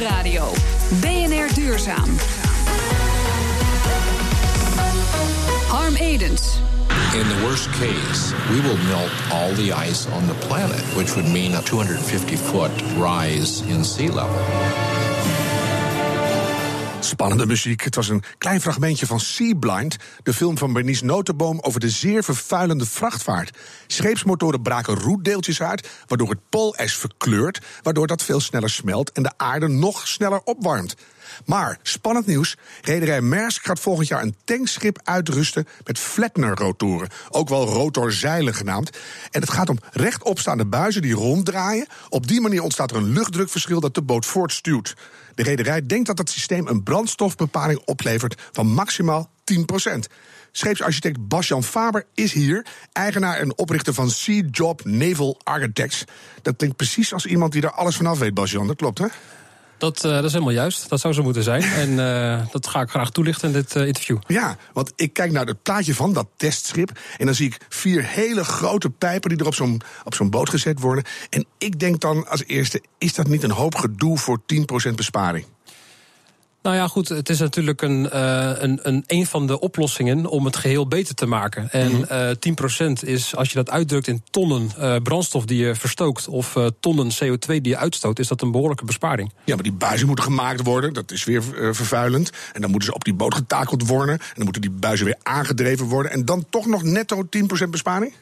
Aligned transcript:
Nieuwsradio. 0.00 0.54
BNR 1.02 1.50
Duurzaam. 1.50 2.08
Harm 5.68 5.96
Edens. 5.98 6.58
In 7.14 7.28
the 7.28 7.44
worst 7.44 7.70
case, 7.72 8.32
we 8.48 8.60
will 8.62 8.78
melt 8.88 9.12
all 9.30 9.52
the 9.52 9.72
ice 9.72 10.06
on 10.12 10.26
the 10.26 10.34
planet, 10.34 10.80
which 10.96 11.16
would 11.16 11.28
mean 11.28 11.54
a 11.54 11.62
250 11.62 12.36
foot 12.36 12.72
rise 12.96 13.60
in 13.62 13.84
sea 13.84 14.08
level. 14.08 14.79
Spannende 17.00 17.46
muziek. 17.46 17.82
Het 17.84 17.94
was 17.94 18.08
een 18.08 18.22
klein 18.38 18.60
fragmentje 18.60 19.06
van 19.06 19.20
Sea 19.20 19.54
Blind, 19.54 19.96
de 20.22 20.34
film 20.34 20.58
van 20.58 20.72
Bernice 20.72 21.04
Notenboom 21.04 21.58
over 21.60 21.80
de 21.80 21.90
zeer 21.90 22.24
vervuilende 22.24 22.86
vrachtvaart. 22.86 23.58
Scheepsmotoren 23.86 24.62
braken 24.62 24.94
roetdeeltjes 24.94 25.62
uit, 25.62 25.88
waardoor 26.06 26.28
het 26.28 26.48
poolijs 26.48 26.94
verkleurt, 26.94 27.60
waardoor 27.82 28.06
dat 28.06 28.22
veel 28.22 28.40
sneller 28.40 28.70
smelt 28.70 29.12
en 29.12 29.22
de 29.22 29.32
aarde 29.36 29.68
nog 29.68 30.08
sneller 30.08 30.40
opwarmt. 30.44 30.94
Maar 31.44 31.78
spannend 31.82 32.26
nieuws: 32.26 32.56
rederij 32.82 33.20
Maersk 33.20 33.64
gaat 33.64 33.80
volgend 33.80 34.08
jaar 34.08 34.22
een 34.22 34.36
tankschip 34.44 35.00
uitrusten 35.04 35.66
met 35.84 35.98
Flettner-rotoren, 35.98 37.08
ook 37.28 37.48
wel 37.48 37.66
rotorzeilen 37.66 38.54
genaamd. 38.54 38.98
En 39.30 39.40
het 39.40 39.50
gaat 39.50 39.68
om 39.68 39.78
rechtopstaande 39.90 40.66
buizen 40.66 41.02
die 41.02 41.14
ronddraaien. 41.14 41.86
Op 42.08 42.26
die 42.26 42.40
manier 42.40 42.62
ontstaat 42.62 42.90
er 42.90 42.96
een 42.96 43.12
luchtdrukverschil 43.12 43.80
dat 43.80 43.94
de 43.94 44.02
boot 44.02 44.26
voortstuwt. 44.26 44.94
De 45.40 45.46
rederij 45.46 45.86
denkt 45.86 46.06
dat 46.06 46.18
het 46.18 46.30
systeem 46.30 46.66
een 46.66 46.82
brandstofbepaling 46.82 47.80
oplevert 47.84 48.40
van 48.52 48.66
maximaal 48.66 49.30
10% 49.44 49.54
Scheepsarchitect 50.52 51.28
Basjan 51.28 51.64
Faber 51.64 52.06
is 52.14 52.32
hier, 52.32 52.66
eigenaar 52.92 53.36
en 53.36 53.58
oprichter 53.58 53.94
van 53.94 54.10
Sea 54.10 54.42
Job 54.50 54.84
Naval 54.84 55.40
Architects. 55.44 56.04
Dat 56.42 56.56
klinkt 56.56 56.76
precies 56.76 57.12
als 57.12 57.26
iemand 57.26 57.52
die 57.52 57.62
er 57.62 57.70
alles 57.70 57.96
vanaf 57.96 58.18
weet, 58.18 58.34
Basjan. 58.34 58.66
Dat 58.66 58.76
klopt, 58.76 58.98
hè? 58.98 59.06
Dat, 59.80 60.04
uh, 60.04 60.12
dat 60.12 60.24
is 60.24 60.32
helemaal 60.32 60.54
juist. 60.54 60.88
Dat 60.88 61.00
zou 61.00 61.14
zo 61.14 61.22
moeten 61.22 61.42
zijn. 61.42 61.62
En 61.82 61.90
uh, 61.90 62.40
dat 62.50 62.66
ga 62.66 62.80
ik 62.80 62.90
graag 62.90 63.10
toelichten 63.10 63.48
in 63.48 63.54
dit 63.54 63.74
uh, 63.74 63.86
interview. 63.86 64.18
Ja, 64.26 64.56
want 64.72 64.92
ik 64.96 65.12
kijk 65.12 65.32
naar 65.32 65.46
het 65.46 65.62
plaatje 65.62 65.94
van 65.94 66.12
dat 66.12 66.26
testschip. 66.36 66.90
En 67.18 67.26
dan 67.26 67.34
zie 67.34 67.46
ik 67.46 67.60
vier 67.68 68.04
hele 68.04 68.44
grote 68.44 68.90
pijpen 68.90 69.30
die 69.30 69.38
er 69.38 69.46
op 69.46 69.54
zo'n 69.54 69.80
zo'n 70.04 70.30
boot 70.30 70.48
gezet 70.48 70.80
worden. 70.80 71.04
En 71.30 71.46
ik 71.58 71.78
denk 71.78 72.00
dan 72.00 72.28
als 72.28 72.44
eerste: 72.46 72.82
is 72.98 73.14
dat 73.14 73.28
niet 73.28 73.42
een 73.42 73.50
hoop 73.50 73.74
gedoe 73.74 74.18
voor 74.18 74.40
10% 74.90 74.94
besparing? 74.94 75.46
Nou 76.62 76.76
ja, 76.76 76.88
goed, 76.88 77.08
het 77.08 77.28
is 77.28 77.38
natuurlijk 77.38 77.82
een, 77.82 78.08
uh, 78.14 78.52
een, 78.54 78.78
een, 78.82 79.04
een 79.06 79.26
van 79.26 79.46
de 79.46 79.60
oplossingen 79.60 80.26
om 80.26 80.44
het 80.44 80.56
geheel 80.56 80.88
beter 80.88 81.14
te 81.14 81.26
maken. 81.26 81.70
En 81.70 81.92
mm 81.92 82.04
-hmm. 82.08 82.56
uh, 82.78 82.88
10% 82.88 82.92
is, 83.08 83.36
als 83.36 83.48
je 83.48 83.54
dat 83.54 83.70
uitdrukt 83.70 84.06
in 84.06 84.22
tonnen 84.30 84.70
uh, 84.78 84.96
brandstof 85.02 85.44
die 85.44 85.64
je 85.64 85.74
verstookt 85.74 86.28
of 86.28 86.56
tonnen 86.80 87.10
CO2 87.12 87.46
die 87.46 87.68
je 87.68 87.76
uitstoot, 87.76 88.18
is 88.18 88.28
dat 88.28 88.42
een 88.42 88.50
behoorlijke 88.50 88.84
besparing. 88.84 89.32
Ja, 89.44 89.54
maar 89.54 89.62
die 89.62 89.72
buizen 89.72 90.06
moeten 90.06 90.24
gemaakt 90.24 90.62
worden, 90.62 90.92
dat 90.92 91.10
is 91.10 91.24
weer 91.24 91.42
vervuilend. 91.74 92.30
En 92.52 92.60
dan 92.60 92.70
moeten 92.70 92.88
ze 92.88 92.94
op 92.94 93.04
die 93.04 93.14
boot 93.14 93.34
getakeld 93.34 93.86
worden. 93.86 94.18
En 94.18 94.32
dan 94.34 94.44
moeten 94.44 94.62
die 94.62 94.70
buizen 94.70 95.06
weer 95.06 95.18
aangedreven 95.22 95.86
worden. 95.86 96.12
En 96.12 96.24
dan 96.24 96.44
toch 96.50 96.66
nog 96.66 96.82
netto 96.82 97.22
10% 97.64 97.68
besparing? 97.70 98.12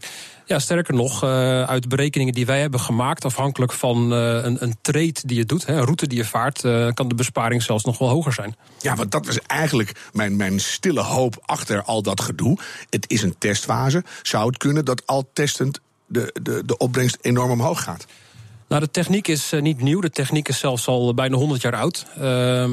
Ja, 0.49 0.59
sterker 0.59 0.95
nog, 0.95 1.25
uh, 1.25 1.63
uit 1.63 1.89
berekeningen 1.89 2.33
die 2.35 2.47
wij 2.47 2.61
hebben 2.61 2.81
gemaakt, 2.81 3.25
afhankelijk 3.25 3.73
van 3.73 4.13
uh, 4.13 4.19
een, 4.19 4.63
een 4.63 4.77
trade 4.81 5.15
die 5.25 5.37
je 5.37 5.45
doet, 5.45 5.69
een 5.69 5.85
route 5.85 6.07
die 6.07 6.19
je 6.19 6.25
vaart, 6.25 6.65
uh, 6.65 6.89
kan 6.95 7.09
de 7.09 7.15
besparing 7.15 7.63
zelfs 7.63 7.85
nog 7.85 7.99
wel 7.99 8.09
hoger 8.09 8.33
zijn. 8.33 8.57
Ja, 8.81 8.97
want 8.97 9.11
dat 9.11 9.27
was 9.27 9.41
eigenlijk 9.47 10.09
mijn, 10.13 10.37
mijn 10.37 10.61
stille 10.61 11.01
hoop 11.01 11.43
achter 11.45 11.83
al 11.83 12.03
dat 12.03 12.21
gedoe. 12.21 12.59
Het 12.91 13.11
is 13.11 13.23
een 13.23 13.35
testfase. 13.39 14.05
Zou 14.23 14.47
het 14.47 14.57
kunnen 14.57 14.85
dat 14.85 15.07
al 15.07 15.31
testend 15.33 15.81
de, 16.07 16.35
de, 16.43 16.63
de 16.67 16.77
opbrengst 16.77 17.19
enorm 17.21 17.51
omhoog 17.51 17.83
gaat? 17.83 18.07
Nou, 18.69 18.83
de 18.83 18.91
techniek 18.91 19.29
is 19.29 19.53
uh, 19.53 19.61
niet 19.61 19.81
nieuw. 19.81 20.01
De 20.01 20.11
techniek 20.11 20.49
is 20.49 20.59
zelfs 20.59 20.87
al 20.87 21.15
bijna 21.15 21.37
100 21.37 21.63
jaar 21.63 21.77
oud. 21.77 22.07
Uh, 22.19 22.23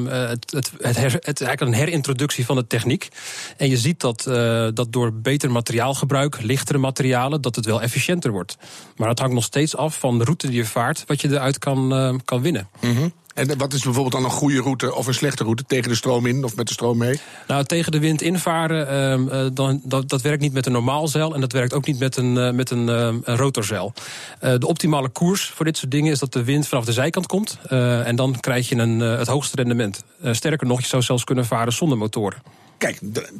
het, 0.08 0.50
het, 0.50 0.72
het, 0.80 0.96
het, 0.96 1.40
is 1.40 1.46
eigenlijk 1.46 1.60
een 1.60 1.72
herintroductie 1.72 2.44
van 2.44 2.56
de 2.56 2.66
techniek. 2.66 3.08
En 3.56 3.68
je 3.68 3.76
ziet 3.76 4.00
dat, 4.00 4.26
uh, 4.28 4.68
dat 4.74 4.92
door 4.92 5.12
beter 5.12 5.50
materiaalgebruik, 5.50 6.42
lichtere 6.42 6.78
materialen, 6.78 7.40
dat 7.40 7.56
het 7.56 7.64
wel 7.64 7.82
efficiënter 7.82 8.30
wordt. 8.30 8.56
Maar 8.96 9.08
het 9.08 9.18
hangt 9.18 9.34
nog 9.34 9.44
steeds 9.44 9.76
af 9.76 9.98
van 9.98 10.18
de 10.18 10.24
route 10.24 10.46
die 10.46 10.56
je 10.56 10.64
vaart, 10.64 11.04
wat 11.06 11.20
je 11.20 11.28
eruit 11.28 11.58
kan, 11.58 12.20
kan 12.24 12.42
winnen. 12.42 12.68
Mm. 12.80 13.12
En 13.36 13.58
wat 13.58 13.72
is 13.72 13.82
bijvoorbeeld 13.82 14.14
dan 14.14 14.24
een 14.24 14.30
goede 14.30 14.60
route 14.60 14.94
of 14.94 15.06
een 15.06 15.14
slechte 15.14 15.42
route? 15.42 15.64
Tegen 15.66 15.88
de 15.88 15.94
stroom 15.94 16.26
in 16.26 16.44
of 16.44 16.56
met 16.56 16.66
de 16.66 16.72
stroom 16.72 16.98
mee? 16.98 17.20
Nou, 17.46 17.64
tegen 17.64 17.92
de 17.92 17.98
wind 17.98 18.22
invaren, 18.22 19.24
uh, 19.24 19.46
dan, 19.52 19.80
dat, 19.84 20.08
dat 20.08 20.22
werkt 20.22 20.42
niet 20.42 20.52
met 20.52 20.66
een 20.66 20.72
normaal 20.72 21.08
zeil... 21.08 21.34
en 21.34 21.40
dat 21.40 21.52
werkt 21.52 21.74
ook 21.74 21.86
niet 21.86 21.98
met 21.98 22.16
een, 22.16 22.36
uh, 22.36 22.50
met 22.50 22.70
een, 22.70 22.88
uh, 22.88 23.14
een 23.22 23.36
rotorzeil. 23.36 23.92
de 24.40 24.66
optimale 24.66 25.08
koers 25.08 25.50
voor 25.50 25.64
dit 25.64 25.76
soort 25.76 25.90
dingen 25.90 26.12
is 26.12 26.18
dat 26.18 26.32
de 26.32 26.44
wind 26.44 26.68
vanaf 26.68 26.84
de 26.84 26.92
zijkant 26.92 27.26
komt... 27.26 27.58
en 27.68 28.16
dan 28.16 28.40
krijg 28.40 28.68
je 28.68 28.76
een, 28.76 29.00
het 29.00 29.28
hoogste 29.28 29.56
rendement. 29.56 30.04
sterker 30.22 30.66
nog, 30.66 30.80
je 30.80 30.86
zou 30.86 31.02
zelfs 31.02 31.24
kunnen 31.24 31.46
varen 31.46 31.72
zonder 31.72 31.98
motoren. 31.98 32.42
Kijk, 32.78 32.98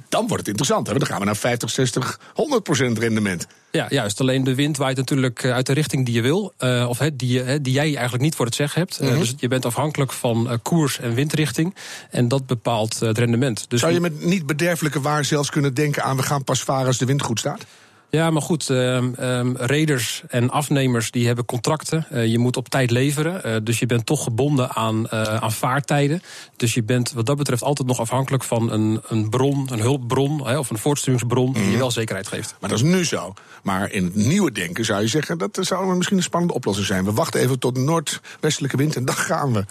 dan 0.09 0.21
wordt 0.21 0.47
het 0.47 0.49
interessant. 0.49 0.87
Hè? 0.87 0.99
Dan 0.99 1.07
gaan 1.07 1.19
we 1.19 1.25
naar 1.25 1.37
50, 1.37 1.71
60, 1.71 2.21
100 2.35 2.63
procent 2.63 2.99
rendement. 2.99 3.47
Ja, 3.77 3.87
juist. 3.89 4.21
Alleen 4.21 4.45
de 4.45 4.55
wind 4.55 4.77
waait 4.77 4.97
natuurlijk 4.97 5.45
uit 5.45 5.67
de 5.67 5.73
richting 5.73 6.05
die 6.05 6.15
je 6.15 6.21
wil. 6.21 6.53
Uh, 6.59 6.87
of 6.89 6.99
he, 6.99 7.17
die, 7.17 7.61
die 7.61 7.73
jij 7.73 7.95
eigenlijk 7.95 8.23
niet 8.23 8.35
voor 8.35 8.47
het 8.47 8.55
zeggen 8.55 8.81
hebt. 8.81 9.01
Mm 9.01 9.07
-hmm. 9.07 9.15
uh, 9.15 9.21
dus 9.21 9.35
je 9.37 9.49
bent 9.49 9.65
afhankelijk 9.65 10.13
van 10.13 10.47
uh, 10.47 10.53
koers 10.63 10.99
en 10.99 11.15
windrichting. 11.15 11.75
En 12.11 12.29
dat 12.29 12.47
bepaalt 12.47 13.01
het 13.01 13.19
rendement. 13.19 13.65
Dus 13.69 13.81
Zou 13.81 13.93
je 13.93 14.01
met 14.01 14.25
niet 14.25 14.47
bederfelijke 14.47 15.01
waar 15.01 15.25
zelfs 15.25 15.51
kunnen 15.51 15.75
denken 15.75 16.03
aan... 16.03 16.17
we 16.17 16.23
gaan 16.23 16.45
pas 16.45 16.63
varen 16.63 16.87
als 16.87 16.99
de 16.99 17.05
wind 17.05 17.23
goed 17.23 17.39
staat? 17.39 17.67
Ja, 18.11 18.31
maar 18.31 18.43
goed, 18.43 18.69
um, 18.69 19.57
reders 19.57 20.23
en 20.29 20.51
afnemers 20.51 21.11
die 21.11 21.27
hebben 21.27 21.45
contracten. 21.45 22.07
Uh, 22.13 22.27
je 22.27 22.39
moet 22.39 22.57
op 22.57 22.69
tijd 22.69 22.91
leveren, 22.91 23.43
uh, 23.47 23.57
dus 23.63 23.79
je 23.79 23.87
bent 23.87 24.07
toch 24.07 24.23
gebonden 24.23 24.71
aan, 24.71 25.11
aan 25.11 25.53
vaartijden. 25.53 26.23
Dus 26.57 26.75
je 26.75 26.83
bent 26.83 27.13
wat 27.13 27.27
dat 27.27 27.37
betreft 27.37 27.63
altijd 27.63 27.89
nog 27.89 28.01
afhankelijk 28.01 28.45
van 28.45 28.73
een, 28.73 29.01
een 29.09 29.29
bron, 29.29 29.69
een 29.73 29.81
hulpbron... 29.81 30.47
Hè, 30.47 30.59
of 30.59 30.71
een 30.71 30.79
voortstuwingsbron 30.79 31.53
die 31.53 31.71
je 31.71 31.79
wel 31.79 31.91
zekerheid 31.91 32.27
geeft. 32.27 32.55
Maar 32.61 32.71
dat 32.71 32.79
is 32.79 32.85
nu 32.85 33.05
zo. 33.05 33.35
Maar 33.63 33.91
in 33.91 34.05
het 34.05 34.15
nieuwe 34.15 34.53
denken 34.53 34.85
zou 34.85 35.01
je 35.01 35.09
zeggen... 35.09 35.39
dat 35.39 35.59
zou 35.61 35.97
misschien 35.97 36.17
een 36.17 36.23
spannende 36.23 36.55
oplossing 36.55 36.87
zijn. 36.87 37.05
We 37.05 37.13
wachten 37.13 37.41
even 37.41 37.59
tot 37.59 37.77
noordwestelijke 37.77 38.77
wind 38.77 38.97
en 38.97 39.05
dan 39.05 39.17
gaan 39.17 39.53
we. 39.53 39.65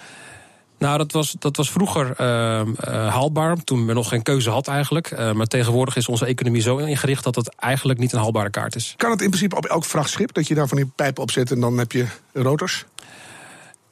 Nou, 0.78 0.98
dat 0.98 1.12
was, 1.12 1.36
dat 1.40 1.58
was 1.58 1.72
vroeger 1.72 2.16
uh, 2.22 2.26
uh, 2.28 2.66
haalbaar, 3.14 3.64
toen 3.64 3.86
men 3.86 3.96
nog 3.96 4.10
geen 4.10 4.22
keuze 4.22 4.50
had 4.50 4.68
eigenlijk. 4.68 5.12
Uh, 5.12 5.32
maar 5.32 5.46
tegenwoordig 5.46 5.96
is 5.96 6.08
onze 6.08 6.26
economie 6.26 6.62
zo 6.62 6.78
ingericht 6.78 7.24
dat 7.24 7.36
het 7.36 7.56
eigenlijk 7.56 8.00
niet 8.00 8.14
een 8.14 8.20
haalbare 8.20 8.50
kaart 8.50 8.76
is. 8.76 8.94
Kan 8.98 9.12
het 9.12 9.22
in 9.22 9.30
principe 9.30 9.56
op 9.56 9.66
elk 9.66 9.86
vrachtschip 9.86 10.34
dat 10.34 10.48
je 10.48 10.56
daar 10.56 10.68
van 10.68 10.78
die 10.78 10.92
pijpen 10.96 11.24
op 11.24 11.32
zet 11.32 11.52
en 11.52 11.60
dan 11.60 11.78
heb 11.78 11.92
je 11.92 12.06
rotors? 12.34 12.86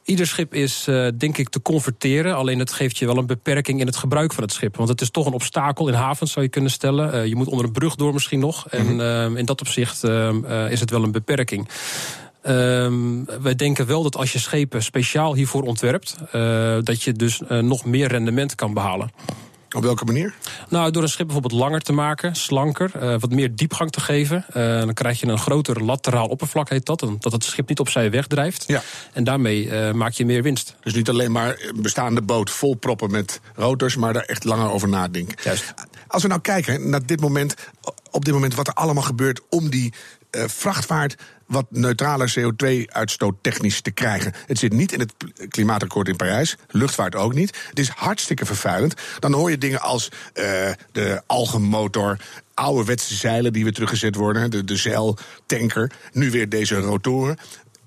Ieder 0.06 0.28
schip 0.28 0.54
is, 0.54 0.88
uh, 0.88 1.08
denk 1.18 1.38
ik, 1.38 1.50
te 1.50 1.62
converteren. 1.62 2.36
Alleen 2.36 2.60
het 2.60 2.72
geeft 2.72 2.98
je 2.98 3.06
wel 3.06 3.18
een 3.18 3.26
beperking 3.26 3.80
in 3.80 3.86
het 3.86 3.96
gebruik 3.96 4.34
van 4.34 4.44
het 4.44 4.54
schip. 4.54 4.76
Want 4.76 4.90
het 4.90 5.02
is 5.02 5.10
toch 5.10 5.26
een 5.26 5.34
obstakel 5.34 5.88
in 5.88 5.94
havens, 5.94 6.32
zou 6.32 6.46
je 6.46 6.52
kunnen 6.52 6.72
stellen. 6.72 7.16
Uh, 7.16 7.26
je 7.26 7.36
moet 7.36 7.48
onder 7.48 7.66
een 7.66 7.72
brug 7.72 7.96
door 7.96 8.14
misschien 8.14 8.40
nog. 8.40 8.68
En 8.70 8.94
mm 8.94 9.00
-hmm. 9.00 9.38
in 9.38 9.46
dat 9.46 9.62
opzicht 9.62 10.04
is 10.70 10.80
het 10.80 10.90
wel 10.90 11.04
een 11.04 11.12
beperking. 11.12 11.68
Um, 12.48 13.26
wij 13.42 13.56
denken 13.56 13.86
wel 13.86 14.04
dat 14.04 14.16
als 14.16 14.32
je 14.32 14.40
schepen 14.40 14.84
speciaal 14.84 15.36
hiervoor 15.36 15.64
ontwerpt, 15.64 16.16
uh, 16.20 16.78
dat 16.82 17.04
je 17.04 17.14
dus 17.14 17.42
uh, 17.50 17.60
nog 17.60 17.86
meer 17.86 18.08
rendement 18.08 18.56
kan 18.56 18.74
behalen. 18.74 19.12
Op 19.72 19.84
welke 19.84 20.06
manier? 20.06 20.34
Nou, 20.70 20.92
door 20.92 21.04
een 21.04 21.10
schip 21.10 21.26
bijvoorbeeld 21.26 21.62
langer 21.62 21.82
te 21.82 21.94
maken, 21.94 22.36
slanker, 22.36 22.92
uh, 22.96 23.02
wat 23.20 23.30
meer 23.30 23.56
diepgang 23.56 23.92
te 23.92 24.00
geven. 24.00 24.46
dan 24.54 24.94
krijg 24.94 25.20
je 25.20 25.28
een 25.28 25.38
groter 25.38 25.84
lateraal 25.84 26.28
oppervlak, 26.28 26.70
heet 26.70 26.86
dat. 26.86 27.08
Dat 27.20 27.32
het 27.32 27.44
schip 27.44 27.70
niet 27.70 27.80
opzij 27.80 28.12
wegdrijft. 28.12 28.64
Ja. 28.68 28.82
En 29.14 29.24
daarmee 29.24 29.94
maak 29.94 30.12
je 30.12 30.26
meer 30.26 30.44
winst. 30.44 30.76
Dus 30.84 30.94
niet 30.94 31.10
alleen 31.10 31.32
maar 31.32 31.58
een 31.60 31.82
bestaande 31.82 32.22
boot 32.22 32.50
vol 32.50 32.76
proppen 32.76 33.12
met 33.12 33.42
rotors, 33.56 33.96
maar 33.96 34.14
daar 34.14 34.24
echt 34.24 34.44
langer 34.44 34.72
over 34.72 34.90
nadenken. 34.90 35.38
Juist. 35.44 35.74
Als 36.08 36.22
we 36.22 36.28
nou 36.28 36.42
kijken 36.42 36.90
naar 36.90 37.06
dit 37.06 37.22
moment, 37.22 37.56
op 38.12 38.26
dit 38.26 38.34
moment 38.34 38.56
wat 38.56 38.68
er 38.68 38.74
allemaal 38.74 39.04
gebeurt 39.04 39.42
om 39.50 39.70
die 39.70 39.94
vrachtvaart 40.32 41.16
wat 41.54 41.66
neutrale 41.70 42.34
CO2-uitstoot 42.40 43.36
technisch 43.42 43.82
te 43.82 43.92
krijgen. 43.92 44.34
Het 44.46 44.60
zit 44.60 44.74
niet 44.74 44.92
in 44.92 45.00
het 45.00 45.14
klimaatakkoord 45.50 46.08
in 46.08 46.16
Parijs, 46.16 46.58
luchtvaart 46.70 47.16
ook 47.16 47.34
niet. 47.34 47.58
Het 47.70 47.80
is 47.80 47.90
hartstikke 47.90 48.46
vervuilend. 48.46 48.94
Dan 49.20 49.34
hoor 49.34 49.50
je 49.50 49.58
dingen 49.58 49.82
als 49.82 50.10
uh, 50.10 50.44
de 50.92 51.22
algenmotor, 51.26 52.18
ouderwetse 52.54 53.16
zeilen 53.16 53.54
die 53.54 53.64
weer 53.64 53.74
teruggezet 53.74 54.16
worden, 54.16 54.52
de, 54.52 54.64
de 54.64 54.76
zeiltanker, 54.76 55.92
nu 56.12 56.32
weer 56.32 56.50
deze 56.50 56.76
rotoren. 56.76 57.38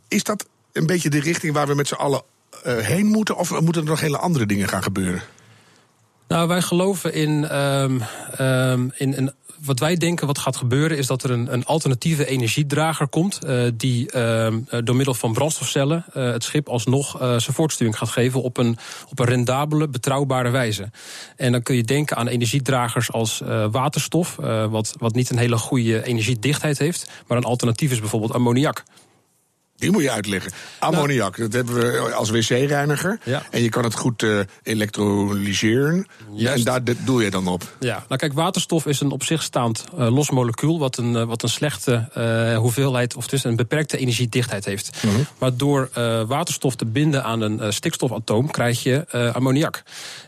Is 0.08 0.25
dat 0.25 0.46
een 0.73 0.87
beetje 0.87 1.11
de 1.11 1.20
richting 1.20 1.52
waar 1.52 1.67
we 1.67 1.75
met 1.75 1.88
z'n 1.88 1.94
allen 1.94 2.23
uh, 2.67 2.76
heen 2.76 3.06
moeten, 3.06 3.37
of 3.37 3.61
moeten 3.61 3.82
er 3.82 3.88
nog 3.88 4.00
hele 4.00 4.19
andere 4.19 4.46
dingen 4.46 4.69
gaan 4.69 4.82
gebeuren? 4.82 5.23
Nou, 6.29 6.49
wij 6.49 6.62
geloven 6.62 7.12
in, 7.12 7.56
um, 7.56 8.02
um, 8.41 8.93
in, 8.94 9.14
in 9.17 9.32
wat 9.64 9.79
wij 9.79 9.97
denken 9.97 10.26
wat 10.26 10.38
gaat 10.38 10.56
gebeuren 10.56 10.99
is 10.99 11.06
dat 11.06 11.23
er 11.23 11.31
een, 11.31 11.53
een 11.53 11.64
alternatieve 11.64 12.26
energiedrager 12.26 13.08
komt. 13.08 13.38
Uh, 13.47 13.62
die 13.75 14.12
uh, 14.17 14.55
door 14.85 14.97
middel 14.97 15.14
van 15.14 15.32
brandstofcellen 15.32 16.05
uh, 16.17 16.32
het 16.32 16.44
schip 16.44 16.69
alsnog 16.69 17.17
zijn 17.19 17.43
voortsturing 17.43 17.99
gaat 17.99 18.08
geven 18.08 18.43
op 18.43 18.56
een, 18.56 18.79
op 19.11 19.19
een 19.19 19.26
rendabele, 19.26 19.88
betrouwbare 19.88 20.50
wijze. 20.50 20.91
En 21.37 21.53
dan 21.53 21.62
kun 21.62 21.76
je 21.76 21.85
denken 21.85 22.17
aan 22.17 22.29
energiedragers 22.29 23.12
als 23.12 23.43
waterstof, 23.70 24.37
wat, 24.70 24.94
wat 24.99 25.14
niet 25.14 25.31
een 25.31 25.38
hele 25.38 25.58
goede 25.58 26.05
energiedichtheid 26.05 26.79
heeft. 26.79 27.11
Maar 27.26 27.37
een 27.37 27.44
alternatief 27.44 27.91
is 27.91 28.00
bijvoorbeeld 28.00 28.32
ammoniak. 28.32 28.85
Die 29.78 29.90
moet 29.90 30.02
je 30.02 30.11
uitleggen. 30.11 30.52
Ammoniak, 30.78 31.37
dat 31.37 31.52
hebben 31.52 31.75
we 31.75 32.12
als 32.14 32.31
wc-reiniger. 32.31 33.19
Ja. 33.25 33.43
En 33.50 33.62
je 33.62 33.69
kan 33.69 33.84
het 33.84 33.94
goed 33.94 34.23
eh 34.23 34.38
elektrolyseren. 34.62 36.06
En 36.38 36.62
daar 36.64 36.81
doe 37.05 37.23
je 37.25 37.31
dan 37.31 37.46
op. 37.49 37.76
Ja, 37.81 38.05
nou 38.08 38.20
kijk, 38.20 38.32
waterstof 38.32 38.87
is 38.87 39.00
een 39.00 39.11
op 39.11 39.23
zich 39.23 39.43
staand 39.43 39.84
eh, 39.99 40.14
los 40.14 40.31
molecuul... 40.31 40.78
wat 40.78 40.96
een, 40.96 41.17
eh, 41.17 41.25
wat 41.25 41.43
een 41.43 41.49
slechte 41.49 42.08
hoeveelheid, 42.61 43.17
of 43.17 43.26
dus 43.26 43.44
een 43.44 43.56
beperkte 43.56 43.96
energiedichtheid 43.96 44.64
heeft. 44.64 44.90
Maar 45.38 45.56
door 45.56 45.90
waterstof 46.26 46.75
te 46.76 46.84
binden 46.84 47.25
aan 47.25 47.40
een 47.40 47.72
stikstofatoom... 47.72 48.50
krijg 48.50 48.82
je 48.82 49.32
ammoniak. 49.32 49.82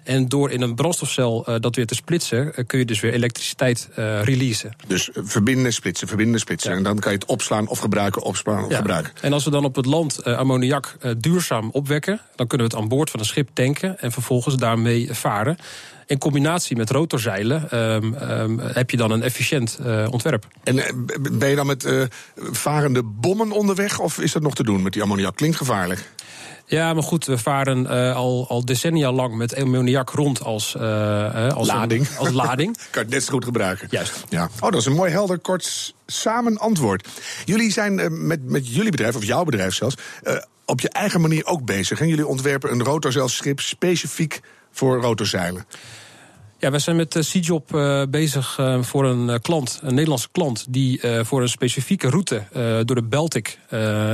En 0.04 0.28
door 0.28 0.50
in 0.50 0.60
een 0.62 0.74
brandstofcel 0.74 1.46
dat 1.60 1.76
weer 1.76 1.86
te 1.86 1.94
splitsen... 1.94 2.66
kun 2.66 2.78
je 2.78 2.84
dus 2.84 3.00
weer 3.00 3.12
elektriciteit 3.12 3.88
releasen. 4.22 4.72
Dus 4.86 5.08
verbinden, 5.12 5.72
splitsen, 5.72 6.08
verbinden, 6.08 6.40
splitsen. 6.40 6.70
Ja. 6.70 6.76
En 6.76 6.82
dan 6.82 6.98
kan 6.98 7.12
je 7.12 7.18
het 7.18 7.28
opslaan 7.28 7.68
of 7.68 7.78
gebruiken, 7.78 8.22
opslaan 8.22 8.64
of 8.64 8.70
Ja. 8.70 8.76
gebruiken. 8.76 9.12
En 9.20 9.32
als 9.38 9.46
we 9.46 9.52
dan 9.52 9.64
op 9.64 9.76
het 9.76 9.86
land 9.86 10.18
eh, 10.18 10.36
ammoniak 10.36 10.96
eh, 11.00 11.12
duurzaam 11.18 11.70
opwekken... 11.72 12.20
dan 12.36 12.46
kunnen 12.46 12.66
we 12.66 12.74
het 12.74 12.82
aan 12.82 12.88
boord 12.88 13.10
van 13.10 13.20
een 13.20 13.26
schip 13.26 13.48
tanken... 13.52 14.00
en 14.00 14.12
vervolgens 14.12 14.56
daarmee 14.56 15.08
varen. 15.12 15.56
In 16.08 16.18
combinatie 16.18 16.76
met 16.76 16.90
rotorzeilen 16.90 17.70
ehm, 17.70 18.14
ehm, 18.14 18.58
heb 18.58 18.90
je 18.90 18.96
dan 18.96 19.10
een 19.10 19.22
efficiënt 19.22 19.78
eh, 19.84 20.06
ontwerp. 20.10 20.46
En 20.64 20.76
ben 21.32 21.48
je 21.48 21.56
dan 21.56 21.66
met 21.66 21.84
eh, 21.84 22.02
varende 22.34 23.02
bommen 23.02 23.50
onderweg? 23.50 23.98
Of 23.98 24.18
is 24.18 24.32
dat 24.32 24.42
nog 24.42 24.54
te 24.54 24.62
doen 24.62 24.82
met 24.82 24.92
die 24.92 25.02
ammoniak? 25.02 25.36
Klinkt 25.36 25.56
gevaarlijk. 25.56 26.10
Ja, 26.68 26.94
maar 26.94 27.02
goed, 27.02 27.24
we 27.24 27.38
varen 27.38 27.86
eh, 27.86 28.16
al, 28.16 28.46
al 28.48 28.64
decennia 28.64 29.12
lang 29.12 29.34
met 29.34 29.56
ammoniak 29.56 30.10
rond 30.10 30.42
als, 30.42 30.74
eh, 30.74 31.52
als 31.54 31.66
Lading. 31.68 32.08
Een, 32.08 32.16
als 32.16 32.30
lading. 32.30 32.76
Kan 32.90 33.02
het 33.02 33.10
net 33.10 33.24
zo 33.24 33.32
goed 33.32 33.44
gebruiken. 33.44 33.86
Juist. 33.90 34.24
Ja. 34.28 34.48
Oh, 34.60 34.70
dat 34.70 34.80
is 34.80 34.86
een 34.86 34.92
mooi 34.92 35.10
helder, 35.10 35.38
kort 35.38 35.94
samen 36.06 36.58
antwoord. 36.58 37.08
Jullie 37.44 37.72
zijn 37.72 37.98
eh, 37.98 38.06
met, 38.10 38.44
met 38.44 38.74
jullie 38.74 38.90
bedrijf, 38.90 39.16
of 39.16 39.24
jouw 39.24 39.44
bedrijf 39.44 39.74
zelfs, 39.74 39.96
op 40.64 40.80
je 40.80 40.88
eigen 40.88 41.20
manier 41.20 41.46
ook 41.46 41.64
bezig. 41.64 42.00
En 42.00 42.08
jullie 42.08 42.26
ontwerpen 42.26 42.72
een 42.72 42.82
rotorzeilschip 42.82 43.60
specifiek 43.60 44.40
voor 44.72 45.00
rotorzeilen. 45.00 45.66
Ja, 46.60 46.70
wij 46.70 46.78
zijn 46.78 46.96
met 46.96 47.16
uh, 47.16 47.22
Seajob 47.22 47.74
uh, 47.74 48.02
bezig 48.10 48.58
uh, 48.60 48.82
voor 48.82 49.04
een 49.04 49.40
klant, 49.40 49.78
een 49.82 49.94
Nederlandse 49.94 50.28
klant, 50.32 50.66
die 50.68 51.02
uh, 51.02 51.24
voor 51.24 51.42
een 51.42 51.48
specifieke 51.48 52.08
route 52.08 52.42
door 52.84 52.96
de 52.96 53.02
Baltic 53.02 53.58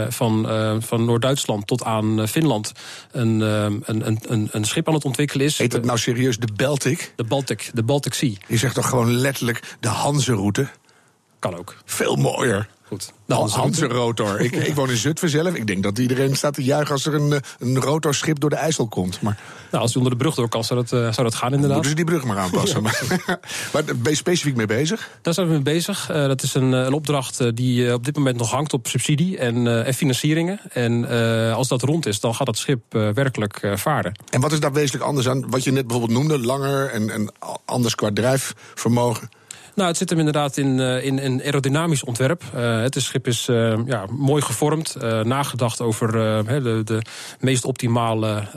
van, 0.09 0.47
van 0.83 1.05
Noord-Duitsland 1.05 1.67
tot 1.67 1.85
aan 1.85 2.29
Finland 2.29 2.73
een, 3.11 3.41
een, 3.41 4.19
een, 4.29 4.49
een 4.51 4.65
schip 4.65 4.89
aan 4.89 4.95
het 4.95 5.05
ontwikkelen 5.05 5.47
is. 5.47 5.59
Heet 5.59 5.73
het 5.73 5.85
nou 5.85 5.99
serieus 5.99 6.39
de 6.39 6.49
Baltic? 6.57 7.13
De 7.17 7.25
Baltic, 7.25 7.71
de 7.75 7.83
Baltic 7.83 8.15
Sea. 8.15 8.33
Je 8.47 8.57
zegt 8.57 8.75
toch 8.75 8.89
gewoon 8.89 9.15
letterlijk 9.15 9.77
de 9.81 9.89
Hanze-route? 9.89 10.69
Kan 11.39 11.57
ook. 11.57 11.77
Veel 11.85 12.17
mooier. 12.17 12.69
Goed. 12.87 13.13
De 13.27 13.35
Hanse 13.35 13.87
rotor. 13.87 14.41
ik, 14.41 14.57
ik 14.71 14.75
woon 14.75 14.91
in 14.91 14.97
Zutphen 14.97 15.29
zelf. 15.29 15.55
Ik 15.55 15.67
denk 15.67 15.83
dat 15.83 15.99
iedereen 15.99 16.37
staat 16.37 16.55
te 16.55 16.65
juichen 16.65 16.93
als 16.93 17.07
er 17.07 17.15
een, 17.15 17.43
een 17.59 17.81
rotorschip 17.81 18.41
door 18.41 18.51
de 18.51 18.57
IJssel 18.57 18.89
komt. 18.89 19.21
Maar 19.21 19.39
nou, 19.71 19.83
als 19.83 19.93
je 19.93 19.99
onder 19.99 20.13
de 20.13 20.19
brug 20.19 20.35
door 20.35 20.49
kan, 20.49 20.65
zou 20.65 20.81
dat, 20.81 20.93
uh, 20.93 21.13
zou 21.13 21.23
dat 21.23 21.35
gaan 21.35 21.53
inderdaad. 21.53 21.73
Moeten 21.73 21.91
ze 21.91 21.97
die 21.97 22.05
brug 22.05 22.25
maar 22.25 22.39
aanpassen. 22.39 22.83
Ja. 23.27 23.39
maar 23.73 23.85
ben 23.85 23.99
je 24.03 24.15
specifiek 24.15 24.57
mee 24.57 24.67
bezig? 24.67 25.11
Daar 25.23 25.35
zijn 25.35 25.47
we 25.47 25.53
mee 25.53 25.63
bezig. 25.63 26.11
Uh, 26.11 26.27
dat 26.27 26.43
is 26.43 26.55
een, 26.55 26.73
een 26.73 26.93
opdracht 26.93 27.57
die 27.57 27.93
op 27.93 28.05
dit 28.05 28.17
moment 28.17 28.37
nog 28.37 28.51
hangt 28.51 28.73
op 28.73 28.87
subsidie 28.87 29.39
en, 29.39 29.85
en 29.85 29.95
financieringen. 29.95 30.61
En 30.73 31.09
als 31.55 31.69
dat 31.69 31.83
rond 31.83 32.07
is, 32.07 32.21
dan 32.21 32.35
gaat 32.35 32.47
het 32.47 32.59
schip 32.59 32.83
werkelijk 32.91 33.73
varen. 33.75 34.19
En 34.31 34.41
wat 34.41 34.53
is 34.53 34.61
daar 34.61 34.73
wezenlijk 34.73 35.05
anders 35.05 35.29
aan? 35.29 35.51
Wat 35.51 35.65
je 35.65 35.73
net 35.73 35.87
bijvoorbeeld 35.87 36.19
noemde, 36.19 36.39
langer 36.39 36.91
en, 36.91 37.11
en 37.11 37.33
anders 37.65 37.95
qua 37.95 38.11
drijfvermogen? 38.13 39.29
Nou, 39.75 39.89
het 39.89 39.97
zit 39.97 40.09
hem 40.09 40.19
inderdaad 40.19 40.57
in, 40.57 40.79
uh, 40.79 41.05
in 41.05 41.19
een 41.19 41.43
aerodynamisch 41.43 42.05
ontwerp. 42.05 42.43
Uh, 42.55 42.81
het 42.81 42.97
schip 42.99 43.27
is 43.27 43.49
uh, 43.49 43.79
ja, 43.87 44.07
mooi 44.11 44.43
gevormd, 44.43 44.97
nagedacht 45.23 45.81
over 45.81 46.13
de, 46.13 46.83
de, 46.85 47.03
meest 47.41 47.65
optimale 47.65 48.49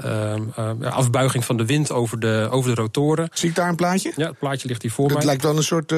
afbuiging 0.81 1.45
van 1.45 1.57
de 1.57 1.65
wind 1.65 1.91
over 1.91 2.19
de, 2.19 2.47
over 2.51 2.75
de 2.75 2.81
rotoren. 2.81 3.29
Zie 3.33 3.49
ik 3.49 3.55
daar 3.55 3.69
een 3.69 3.75
plaatje? 3.75 4.11
Ja, 4.15 4.27
het 4.27 4.39
plaatje 4.39 4.67
ligt 4.67 4.81
hier 4.81 4.91
voor 4.91 5.05
het 5.05 5.13
mij. 5.13 5.21
Het 5.21 5.29
lijkt 5.29 5.43
wel 5.43 5.57
een 5.57 5.63
soort 5.63 5.93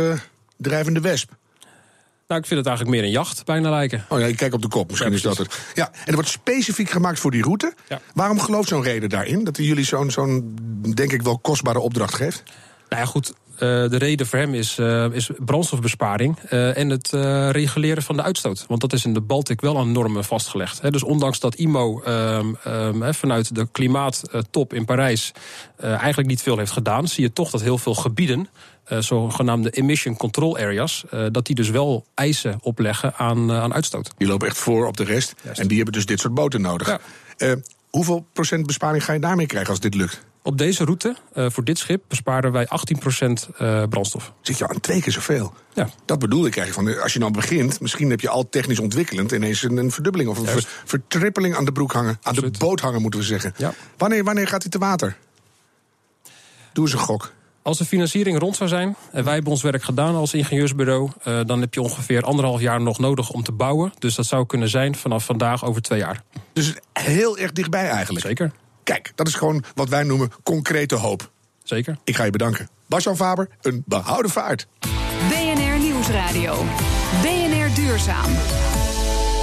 drijvende 0.57 0.99
wesp. 0.99 1.31
Nou, 2.29 2.41
ik 2.41 2.47
vind 2.47 2.59
het 2.59 2.69
eigenlijk 2.69 2.97
meer 2.97 3.05
een 3.05 3.13
jacht, 3.15 3.45
bijna 3.45 3.69
lijken. 3.69 4.05
Oh 4.09 4.19
ja, 4.19 4.25
ik 4.25 4.37
kijk 4.37 4.53
op 4.53 4.61
de 4.61 4.67
kop, 4.67 4.89
misschien 4.89 5.09
ja, 5.09 5.15
is 5.15 5.21
dat 5.21 5.37
het. 5.37 5.59
Ja, 5.73 5.87
en 5.91 5.99
het 6.03 6.13
wordt 6.13 6.29
specifiek 6.29 6.89
gemaakt 6.89 7.19
voor 7.19 7.31
die 7.31 7.43
route. 7.43 7.73
Ja. 7.87 8.01
Waarom 8.13 8.39
gelooft 8.39 8.67
zo'n 8.67 8.83
reden 8.83 9.09
daarin? 9.09 9.43
Dat 9.43 9.57
hij 9.57 9.65
jullie 9.65 9.83
zo'n, 9.83 10.11
zo'n 10.11 10.57
denk 10.95 11.11
ik 11.11 11.21
wel 11.21 11.37
kostbare 11.37 11.79
opdracht 11.79 12.13
geeft? 12.13 12.43
Nou 12.89 13.01
ja, 13.01 13.07
goed, 13.07 13.33
de 13.59 13.97
reden 13.97 14.27
voor 14.27 14.39
hem 14.39 14.53
is, 14.53 14.77
uh, 14.77 15.05
is 15.11 15.29
brandstofbesparing 15.37 16.37
uh, 16.49 16.77
en 16.77 16.89
het 16.89 17.09
reguleren 17.51 18.03
van 18.03 18.15
de 18.15 18.23
uitstoot. 18.23 18.65
Want 18.67 18.81
dat 18.81 18.93
is 18.93 19.05
in 19.05 19.13
de 19.13 19.21
Baltic 19.21 19.61
wel 19.61 19.77
aan 19.77 19.91
normen 19.91 20.23
vastgelegd. 20.23 20.81
Hè. 20.81 20.91
Dus 20.91 21.03
ondanks 21.03 21.39
dat 21.39 21.55
IMO 21.55 22.03
um, 22.07 22.57
um, 22.67 23.13
vanuit 23.13 23.55
de 23.55 23.67
klimaattop 23.71 24.73
in 24.73 24.85
Parijs 24.85 25.31
eigenlijk 25.77 26.27
niet 26.27 26.41
veel 26.41 26.57
heeft 26.57 26.71
gedaan, 26.71 27.07
zie 27.07 27.23
je 27.23 27.33
toch 27.33 27.49
dat 27.49 27.61
heel 27.61 27.77
veel 27.77 27.93
gebieden, 27.93 28.49
zogenaamde 28.99 29.69
emission 29.69 30.17
control 30.17 30.57
areas, 30.57 31.03
dat 31.31 31.45
die 31.45 31.55
dus 31.55 31.69
wel 31.69 32.05
eisen 32.13 32.59
opleggen 32.61 33.13
aan, 33.15 33.51
aan 33.51 33.73
uitstoot. 33.73 34.11
Die 34.17 34.27
lopen 34.27 34.47
echt 34.47 34.57
voor 34.57 34.87
op 34.87 34.97
de 34.97 35.03
rest 35.03 35.35
Juist. 35.43 35.59
en 35.59 35.67
die 35.67 35.75
hebben 35.77 35.95
dus 35.95 36.05
dit 36.05 36.19
soort 36.19 36.33
boten 36.33 36.61
nodig. 36.61 36.99
Ja. 37.37 37.55
hoeveel 37.89 38.25
procent 38.33 38.65
besparing 38.65 39.03
ga 39.03 39.13
je 39.13 39.19
daarmee 39.19 39.45
krijgen 39.45 39.69
als 39.69 39.79
dit 39.79 39.95
lukt? 39.95 40.27
Op 40.41 40.57
deze 40.57 40.83
route, 40.83 41.15
uh, 41.33 41.49
voor 41.49 41.63
dit 41.63 41.77
schip, 41.77 42.03
besparen 42.07 42.51
wij 42.51 42.65
18% 42.65 42.69
uh, 43.61 43.83
brandstof. 43.89 44.33
Zit 44.41 44.57
je 44.57 44.67
aan 44.67 44.79
twee 44.79 45.01
keer 45.01 45.11
zoveel? 45.11 45.53
Ja. 45.73 45.89
Dat 46.05 46.19
bedoel 46.19 46.45
ik 46.45 46.57
eigenlijk. 46.57 46.89
Van, 46.89 47.03
als 47.03 47.13
je 47.13 47.19
dan 47.19 47.31
begint, 47.31 47.79
misschien 47.79 48.09
heb 48.09 48.21
je 48.21 48.29
al 48.29 48.49
technisch 48.49 48.79
ontwikkelend 48.79 49.31
ineens 49.31 49.63
een, 49.63 49.77
een 49.77 49.91
verdubbeling 49.91 50.29
of 50.29 50.37
een 50.37 50.45
ver, 50.45 50.67
vertrippeling 50.85 51.55
aan 51.55 51.65
de 51.65 51.71
broek 51.71 51.91
hangen. 51.91 52.09
Aan 52.09 52.17
Absoluut. 52.21 52.53
de 52.53 52.65
boot 52.65 52.79
hangen, 52.79 53.01
moeten 53.01 53.19
we 53.19 53.25
zeggen. 53.25 53.53
Ja. 53.57 53.73
Wanneer, 53.97 54.23
wanneer 54.23 54.47
gaat 54.47 54.61
hij 54.61 54.71
te 54.71 54.77
water? 54.77 55.17
Doe 56.73 56.83
eens 56.83 56.93
een 56.93 56.99
gok. 56.99 57.31
Als 57.61 57.77
de 57.77 57.85
financiering 57.85 58.39
rond 58.39 58.55
zou 58.55 58.69
zijn 58.69 58.95
en 59.11 59.23
wij 59.23 59.33
hebben 59.33 59.51
ons 59.51 59.61
werk 59.61 59.83
gedaan 59.83 60.15
als 60.15 60.33
ingenieursbureau, 60.33 61.09
uh, 61.27 61.39
dan 61.45 61.61
heb 61.61 61.73
je 61.73 61.81
ongeveer 61.81 62.23
anderhalf 62.23 62.61
jaar 62.61 62.81
nog 62.81 62.99
nodig 62.99 63.29
om 63.29 63.43
te 63.43 63.51
bouwen. 63.51 63.93
Dus 63.99 64.15
dat 64.15 64.25
zou 64.25 64.45
kunnen 64.45 64.69
zijn 64.69 64.95
vanaf 64.95 65.25
vandaag 65.25 65.65
over 65.65 65.81
twee 65.81 65.99
jaar. 65.99 66.23
Dus 66.53 66.73
heel 66.93 67.37
erg 67.37 67.51
dichtbij 67.51 67.89
eigenlijk. 67.89 68.25
Zeker. 68.25 68.51
Kijk, 68.89 69.11
dat 69.15 69.27
is 69.27 69.33
gewoon 69.33 69.63
wat 69.75 69.89
wij 69.89 70.03
noemen 70.03 70.31
concrete 70.43 70.95
hoop. 70.95 71.31
Zeker. 71.63 71.97
Ik 72.03 72.15
ga 72.15 72.23
je 72.23 72.31
bedanken. 72.31 72.69
Basjan 72.85 73.15
Faber, 73.15 73.49
een 73.61 73.83
behouden 73.85 74.31
vaart. 74.31 74.67
BNR 75.29 75.79
Nieuwsradio. 75.79 76.63
BNR 77.21 77.75
Duurzaam. 77.75 78.31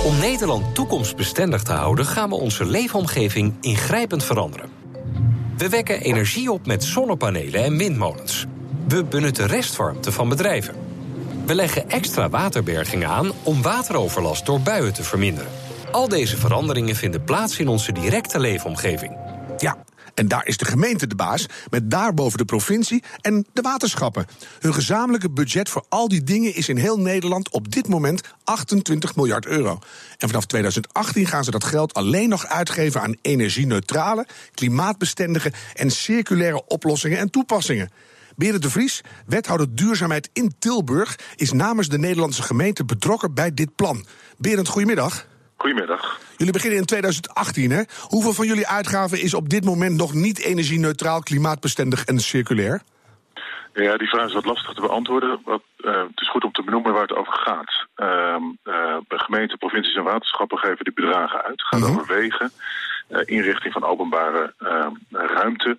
Om 0.04 0.18
Nederland 0.18 0.74
toekomstbestendig 0.74 1.62
te 1.62 1.72
houden, 1.72 2.06
gaan 2.06 2.28
we 2.28 2.34
onze 2.34 2.64
leefomgeving 2.64 3.54
ingrijpend 3.60 4.24
veranderen. 4.24 4.70
We 5.56 5.68
wekken 5.68 6.00
energie 6.00 6.52
op 6.52 6.66
met 6.66 6.84
zonnepanelen 6.84 7.64
en 7.64 7.76
windmolens. 7.76 8.46
We 8.88 9.04
benutten 9.04 9.46
restwarmte 9.46 10.12
van 10.12 10.28
bedrijven. 10.28 10.74
We 11.44 11.54
leggen 11.54 11.90
extra 11.90 12.28
waterbergingen 12.28 13.08
aan 13.08 13.32
om 13.42 13.62
wateroverlast 13.62 14.46
door 14.46 14.60
buien 14.60 14.92
te 14.92 15.02
verminderen. 15.02 15.50
Al 15.90 16.08
deze 16.08 16.36
veranderingen 16.36 16.96
vinden 16.96 17.24
plaats 17.24 17.58
in 17.58 17.68
onze 17.68 17.92
directe 17.92 18.40
leefomgeving. 18.40 19.26
Ja, 19.58 19.84
en 20.14 20.28
daar 20.28 20.46
is 20.46 20.56
de 20.56 20.64
gemeente 20.64 21.06
de 21.06 21.14
baas, 21.14 21.46
met 21.70 21.90
daarboven 21.90 22.38
de 22.38 22.44
provincie 22.44 23.02
en 23.20 23.46
de 23.52 23.62
waterschappen. 23.62 24.26
Hun 24.60 24.74
gezamenlijke 24.74 25.30
budget 25.30 25.68
voor 25.68 25.84
al 25.88 26.08
die 26.08 26.22
dingen 26.22 26.54
is 26.54 26.68
in 26.68 26.76
heel 26.76 26.98
Nederland 26.98 27.50
op 27.50 27.72
dit 27.72 27.88
moment 27.88 28.20
28 28.44 29.16
miljard 29.16 29.46
euro. 29.46 29.78
En 30.18 30.28
vanaf 30.28 30.46
2018 30.46 31.26
gaan 31.26 31.44
ze 31.44 31.50
dat 31.50 31.64
geld 31.64 31.94
alleen 31.94 32.28
nog 32.28 32.46
uitgeven 32.46 33.00
aan 33.00 33.16
energie-neutrale, 33.22 34.26
klimaatbestendige 34.54 35.52
en 35.74 35.90
circulaire 35.90 36.66
oplossingen 36.66 37.18
en 37.18 37.30
toepassingen. 37.30 37.90
Berend 38.36 38.62
de 38.62 38.70
Vries, 38.70 39.00
wethouder 39.26 39.74
duurzaamheid 39.74 40.30
in 40.32 40.54
Tilburg, 40.58 41.18
is 41.36 41.52
namens 41.52 41.88
de 41.88 41.98
Nederlandse 41.98 42.42
gemeente 42.42 42.84
betrokken 42.84 43.34
bij 43.34 43.54
dit 43.54 43.74
plan. 43.74 44.06
Berend, 44.38 44.68
goedemiddag. 44.68 45.26
Goedemiddag. 45.56 46.18
Jullie 46.36 46.52
beginnen 46.52 46.78
in 46.78 46.84
2018, 46.84 47.70
hè? 47.70 47.82
Hoeveel 48.00 48.32
van 48.32 48.46
jullie 48.46 48.66
uitgaven 48.66 49.20
is 49.20 49.34
op 49.34 49.48
dit 49.48 49.64
moment 49.64 49.96
nog 49.96 50.14
niet 50.14 50.38
energie-neutraal, 50.40 51.20
klimaatbestendig 51.20 52.04
en 52.04 52.18
circulair? 52.18 52.82
Ja, 53.74 53.96
die 53.96 54.08
vraag 54.08 54.26
is 54.26 54.32
wat 54.32 54.44
lastig 54.44 54.72
te 54.74 54.80
beantwoorden. 54.80 55.40
Wat, 55.44 55.62
uh, 55.78 55.92
het 55.96 56.20
is 56.20 56.30
goed 56.30 56.44
om 56.44 56.52
te 56.52 56.62
benoemen 56.62 56.92
waar 56.92 57.02
het 57.02 57.16
over 57.16 57.32
gaat. 57.32 57.86
Uh, 57.96 58.36
uh, 58.64 58.96
gemeenten, 59.08 59.58
provincies 59.58 59.94
en 59.94 60.02
waterschappen 60.02 60.58
geven 60.58 60.84
die 60.84 60.92
bedragen 60.92 61.42
uit. 61.42 61.50
Het 61.50 61.62
gaat 61.66 61.80
Mhm. 61.80 61.90
over 61.90 62.14
wegen, 62.14 62.50
inrichting 63.24 63.72
van 63.72 63.84
openbare 63.84 64.54
ruimte. 65.10 65.78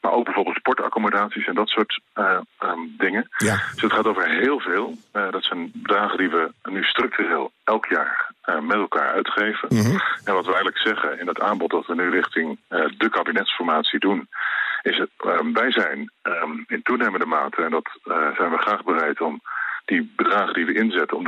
Maar 0.00 0.12
ook 0.12 0.24
bijvoorbeeld 0.24 0.56
sportaccommodaties 0.56 1.46
en 1.46 1.54
dat 1.54 1.68
soort 1.68 2.00
um, 2.14 2.94
dingen. 2.98 3.28
Ja. 3.36 3.62
Dus 3.72 3.82
het 3.82 3.92
gaat 3.92 4.06
over 4.06 4.28
heel 4.28 4.60
veel. 4.60 4.98
dat 5.12 5.44
zijn 5.44 5.70
bedragen 5.74 6.18
die 6.18 6.28
we 6.28 6.52
nu 6.62 6.82
structureel 6.82 7.52
elk 7.64 7.86
jaar 7.86 8.32
met 8.60 8.76
elkaar 8.76 9.12
uitgeven. 9.12 9.68
Mhm. 9.68 9.98
En 10.24 10.34
wat 10.34 10.46
we 10.46 10.54
eigenlijk 10.54 10.78
zeggen 10.78 11.18
in 11.18 11.26
dat 11.26 11.40
aanbod 11.40 11.70
dat 11.70 11.86
we 11.86 11.94
nu 11.94 12.10
richting 12.10 12.58
uh, 12.70 12.84
de 12.98 13.10
kabinetsformatie 13.10 13.98
doen, 13.98 14.28
is 14.82 14.98
het, 14.98 15.10
uh, 15.26 15.38
wij 15.52 15.72
zijn 15.72 16.10
um, 16.22 16.64
in 16.68 16.82
toenemende 16.82 17.26
mate, 17.26 17.62
en 17.62 17.70
dat 17.70 17.88
zijn 18.36 18.50
we 18.50 18.58
graag 18.58 18.84
bereid 18.84 19.20
om 19.20 19.40
die 19.84 20.12
bedragen 20.16 20.54
die 20.54 20.66
we 20.66 20.74
inzetten, 20.74 21.16
om 21.16 21.24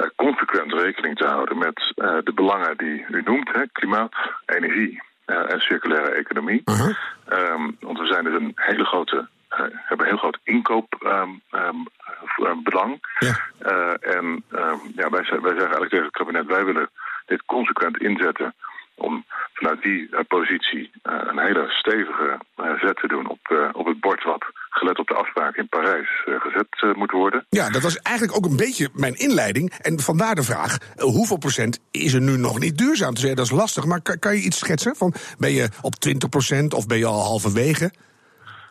eh, 0.00 0.06
consequent 0.16 0.72
rekening 0.72 1.16
te 1.16 1.26
houden 1.26 1.58
met 1.58 1.92
eh, 1.96 2.16
de 2.24 2.32
belangen 2.32 2.76
die 2.76 3.04
u 3.08 3.22
noemt: 3.24 3.52
hè, 3.52 3.62
klimaat, 3.72 4.14
energie 4.46 5.02
eh, 5.24 5.52
en 5.52 5.60
circulaire 5.60 6.10
economie. 6.10 6.62
Uh-huh. 6.64 6.96
Ehm, 7.28 7.70
want 7.80 7.98
we 7.98 8.06
zijn 8.06 8.24
dus 8.24 8.34
een 8.34 8.52
hele 8.54 8.84
grote, 8.84 9.28
eh, 9.48 9.58
hebben 9.58 10.06
een 10.06 10.12
heel 10.12 10.16
groot 10.16 10.38
inkoopbelang. 10.42 13.00
Ja. 13.18 13.40
Eh, 13.58 14.16
en 14.16 14.44
ehm, 14.50 14.78
ja, 14.94 14.99
wij, 15.10 15.24
zeggen- 15.24 15.42
wij 15.42 15.58
zeggen 15.58 15.72
eigenlijk 15.76 15.90
tegen 15.90 16.06
het 16.06 16.16
kabinet: 16.16 16.46
wij 16.46 16.64
willen 16.64 16.90
dit 17.26 17.42
consequent 17.44 18.02
inzetten 18.02 18.54
om 18.94 19.24
vanuit 19.52 19.82
die 19.82 20.08
eh, 20.10 20.20
positie 20.28 20.90
eh, 21.02 21.14
een 21.30 21.38
hele 21.38 21.66
stevige 21.68 22.38
eh, 22.56 22.64
zet 22.80 22.96
te 22.96 23.08
doen 23.08 23.28
op, 23.28 23.70
op 23.72 23.86
het 23.86 24.00
bord 24.00 24.24
wat 24.24 24.44
gelet 24.70 24.98
op 24.98 25.06
de 25.06 25.14
afspraken 25.14 25.62
in 25.62 25.68
Parijs 25.68 26.08
gezet 26.24 26.96
moet 26.96 27.10
worden. 27.10 27.46
Ja, 27.48 27.70
dat 27.70 27.82
was 27.82 27.96
eigenlijk 27.96 28.36
ook 28.36 28.44
een 28.44 28.56
beetje 28.56 28.88
mijn 28.94 29.14
inleiding. 29.14 29.72
En 29.72 30.00
vandaar 30.00 30.34
de 30.34 30.42
vraag, 30.42 30.78
hoeveel 30.96 31.38
procent 31.38 31.80
is 31.90 32.12
er 32.12 32.20
nu 32.20 32.36
nog 32.36 32.58
niet 32.58 32.78
duurzaam? 32.78 33.14
Te 33.14 33.20
zeggen, 33.20 33.36
dat 33.36 33.46
is 33.46 33.58
lastig, 33.58 33.84
maar 33.84 34.02
kan, 34.02 34.18
kan 34.18 34.36
je 34.36 34.42
iets 34.42 34.58
schetsen? 34.58 34.96
Van, 34.96 35.14
ben 35.38 35.52
je 35.52 35.68
op 35.82 35.94
20 35.94 36.28
procent 36.28 36.74
of 36.74 36.86
ben 36.86 36.98
je 36.98 37.06
al 37.06 37.22
halverwege? 37.22 37.90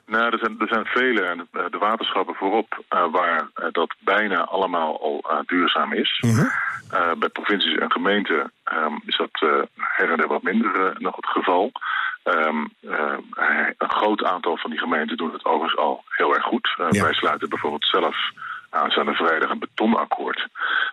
Nou, 0.05 0.31
er 0.31 0.39
zijn, 0.39 0.55
er 0.59 0.67
zijn 0.67 0.85
vele, 0.85 1.47
waterschappen 1.79 2.35
voorop, 2.35 2.83
eh, 2.87 3.11
waar 3.11 3.49
eh, 3.53 3.65
dat 3.71 3.95
bijna 3.99 4.43
allemaal 4.43 5.01
al 5.01 5.29
eh, 5.29 5.37
duurzaam 5.45 5.93
is. 5.93 6.23
Eh, 6.89 7.11
bij 7.17 7.29
provincies 7.29 7.77
en 7.77 7.91
gemeenten 7.91 8.51
ehm, 8.63 8.95
is 9.05 9.17
dat 9.17 9.63
her 9.77 10.11
en 10.11 10.17
der 10.17 10.27
wat 10.27 10.43
minder 10.43 10.95
nog 10.97 11.15
het 11.15 11.27
geval. 11.27 11.71
Ehm, 12.23 12.65
eh, 12.81 13.67
een 13.77 13.89
groot 13.89 14.23
aantal 14.23 14.57
van 14.57 14.69
die 14.69 14.79
gemeenten 14.79 15.17
doen 15.17 15.33
het 15.33 15.45
overigens 15.45 15.77
al 15.81 16.03
heel 16.09 16.35
erg 16.35 16.43
goed. 16.43 16.75
Ja. 16.89 17.03
Wij 17.03 17.13
sluiten 17.13 17.49
bijvoorbeeld 17.49 17.85
zelf 17.85 18.15
aanstaande 18.69 19.13
vrijdag 19.13 19.49
een 19.49 19.59
betonakkoord 19.59 20.47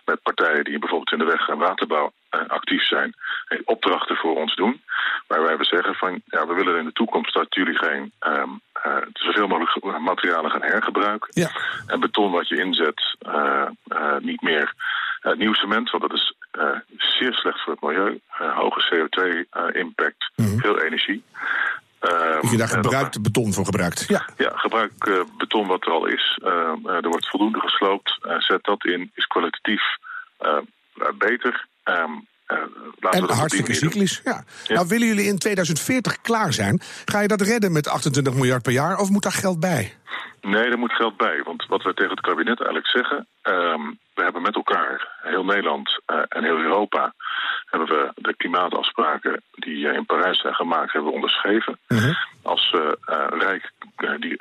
met 0.05 0.21
partijen 0.21 0.63
die 0.63 0.79
bijvoorbeeld 0.79 1.11
in 1.11 1.19
de 1.19 1.31
weg- 1.31 1.47
en 1.47 1.57
waterbouw 1.57 2.11
actief 2.47 2.83
zijn 2.85 3.13
en 3.47 3.61
opdrachten 3.65 4.15
voor 4.15 4.35
ons 4.35 4.55
doen. 4.55 4.81
Waar 5.27 5.43
wij 5.43 5.57
zeggen 5.59 5.95
van 5.95 6.21
ja, 6.25 6.47
we 6.47 6.53
willen 6.53 6.77
in 6.77 6.85
de 6.85 6.91
toekomst 6.91 7.33
dat 7.33 7.55
jullie 7.55 7.77
geen 7.77 8.11
ehm, 8.19 8.49
eh, 8.87 9.07
zoveel 9.13 9.47
mogelijk 9.47 9.99
materialen 9.99 10.51
gaan 10.51 10.61
hergebruiken. 10.61 11.29
Ja. 11.33 11.49
En 11.87 11.99
beton 11.99 12.31
wat 12.31 12.47
je 12.47 12.55
inzet, 12.57 13.15
eh, 13.19 13.67
eh, 13.87 14.17
niet 14.19 14.41
meer 14.41 14.73
nieuw 15.37 15.53
cement, 15.53 15.89
want 15.91 16.03
dat 16.03 16.13
is 16.13 16.33
zeer 16.97 17.33
slecht 17.33 17.61
voor 17.63 17.73
het 17.73 17.81
milieu. 17.81 18.19
Hoge 18.27 18.81
CO2-impact, 18.89 20.31
veel 20.35 20.81
energie. 20.81 21.23
Ehm, 21.99 22.41
Dat 22.41 22.51
je 22.51 22.57
daar 22.57 22.67
dat- 22.67 22.75
gebruikt 22.85 23.21
beton 23.21 23.53
voor 23.53 23.65
gebruikt. 23.65 24.05
Ja. 24.07 24.25
ja, 24.37 24.51
gebruik 24.55 25.25
beton 25.37 25.67
wat 25.67 25.85
er 25.85 25.91
al 25.91 26.05
is. 26.05 26.39
Er 26.83 27.09
wordt 27.09 27.29
voldoende 27.29 27.59
gesloopt. 27.59 28.17
Eh, 28.21 28.39
zet 28.39 28.63
dat 28.63 28.85
in, 28.85 29.11
is 29.13 29.25
kwalitatief 29.25 29.83
beter. 31.17 31.65
Ehm, 31.83 32.11
eh, 32.47 32.57
we 32.99 33.09
En 33.09 33.23
hartstikke 33.23 33.73
cyclisch. 33.73 34.21
Ja. 34.23 34.43
Nou, 34.67 34.87
willen 34.87 35.07
jullie 35.07 35.25
in 35.25 35.37
2040 35.37 36.21
klaar 36.21 36.53
zijn? 36.53 36.81
Ga 37.05 37.19
je 37.19 37.27
dat 37.27 37.41
redden 37.41 37.71
met 37.71 37.87
28 37.87 38.33
miljard 38.33 38.63
per 38.63 38.71
jaar 38.71 38.97
of 38.97 39.09
moet 39.09 39.23
daar 39.23 39.31
geld 39.31 39.59
bij? 39.59 39.93
Nee, 40.41 40.63
er 40.63 40.77
moet 40.77 40.93
geld 40.93 41.17
bij. 41.17 41.41
Want 41.43 41.65
wat 41.65 41.83
wij 41.83 41.93
tegen 41.93 42.11
het 42.11 42.21
kabinet 42.21 42.57
eigenlijk 42.57 42.87
zeggen... 42.87 43.27
ehm, 43.41 43.81
we 44.13 44.23
hebben 44.23 44.41
met 44.41 44.55
elkaar, 44.55 45.07
heel 45.21 45.45
Nederland 45.45 46.01
eh, 46.05 46.19
en 46.29 46.43
heel 46.43 46.57
Europa... 46.57 47.13
hebben 47.65 47.87
we 47.87 48.11
de 48.15 48.35
klimaatafspraken 48.35 49.41
die 49.51 49.87
eh, 49.87 49.95
in 49.95 50.05
Parijs 50.05 50.41
zijn 50.41 50.53
gemaakt... 50.53 50.91
hebben 50.91 51.09
we 51.09 51.15
onderschreven. 51.15 51.79
Als 52.47 52.71
eh, 52.71 53.15
eh, 53.15 53.39
Rijk, 53.39 53.71
eh, 53.95 54.11
die, 54.19 54.37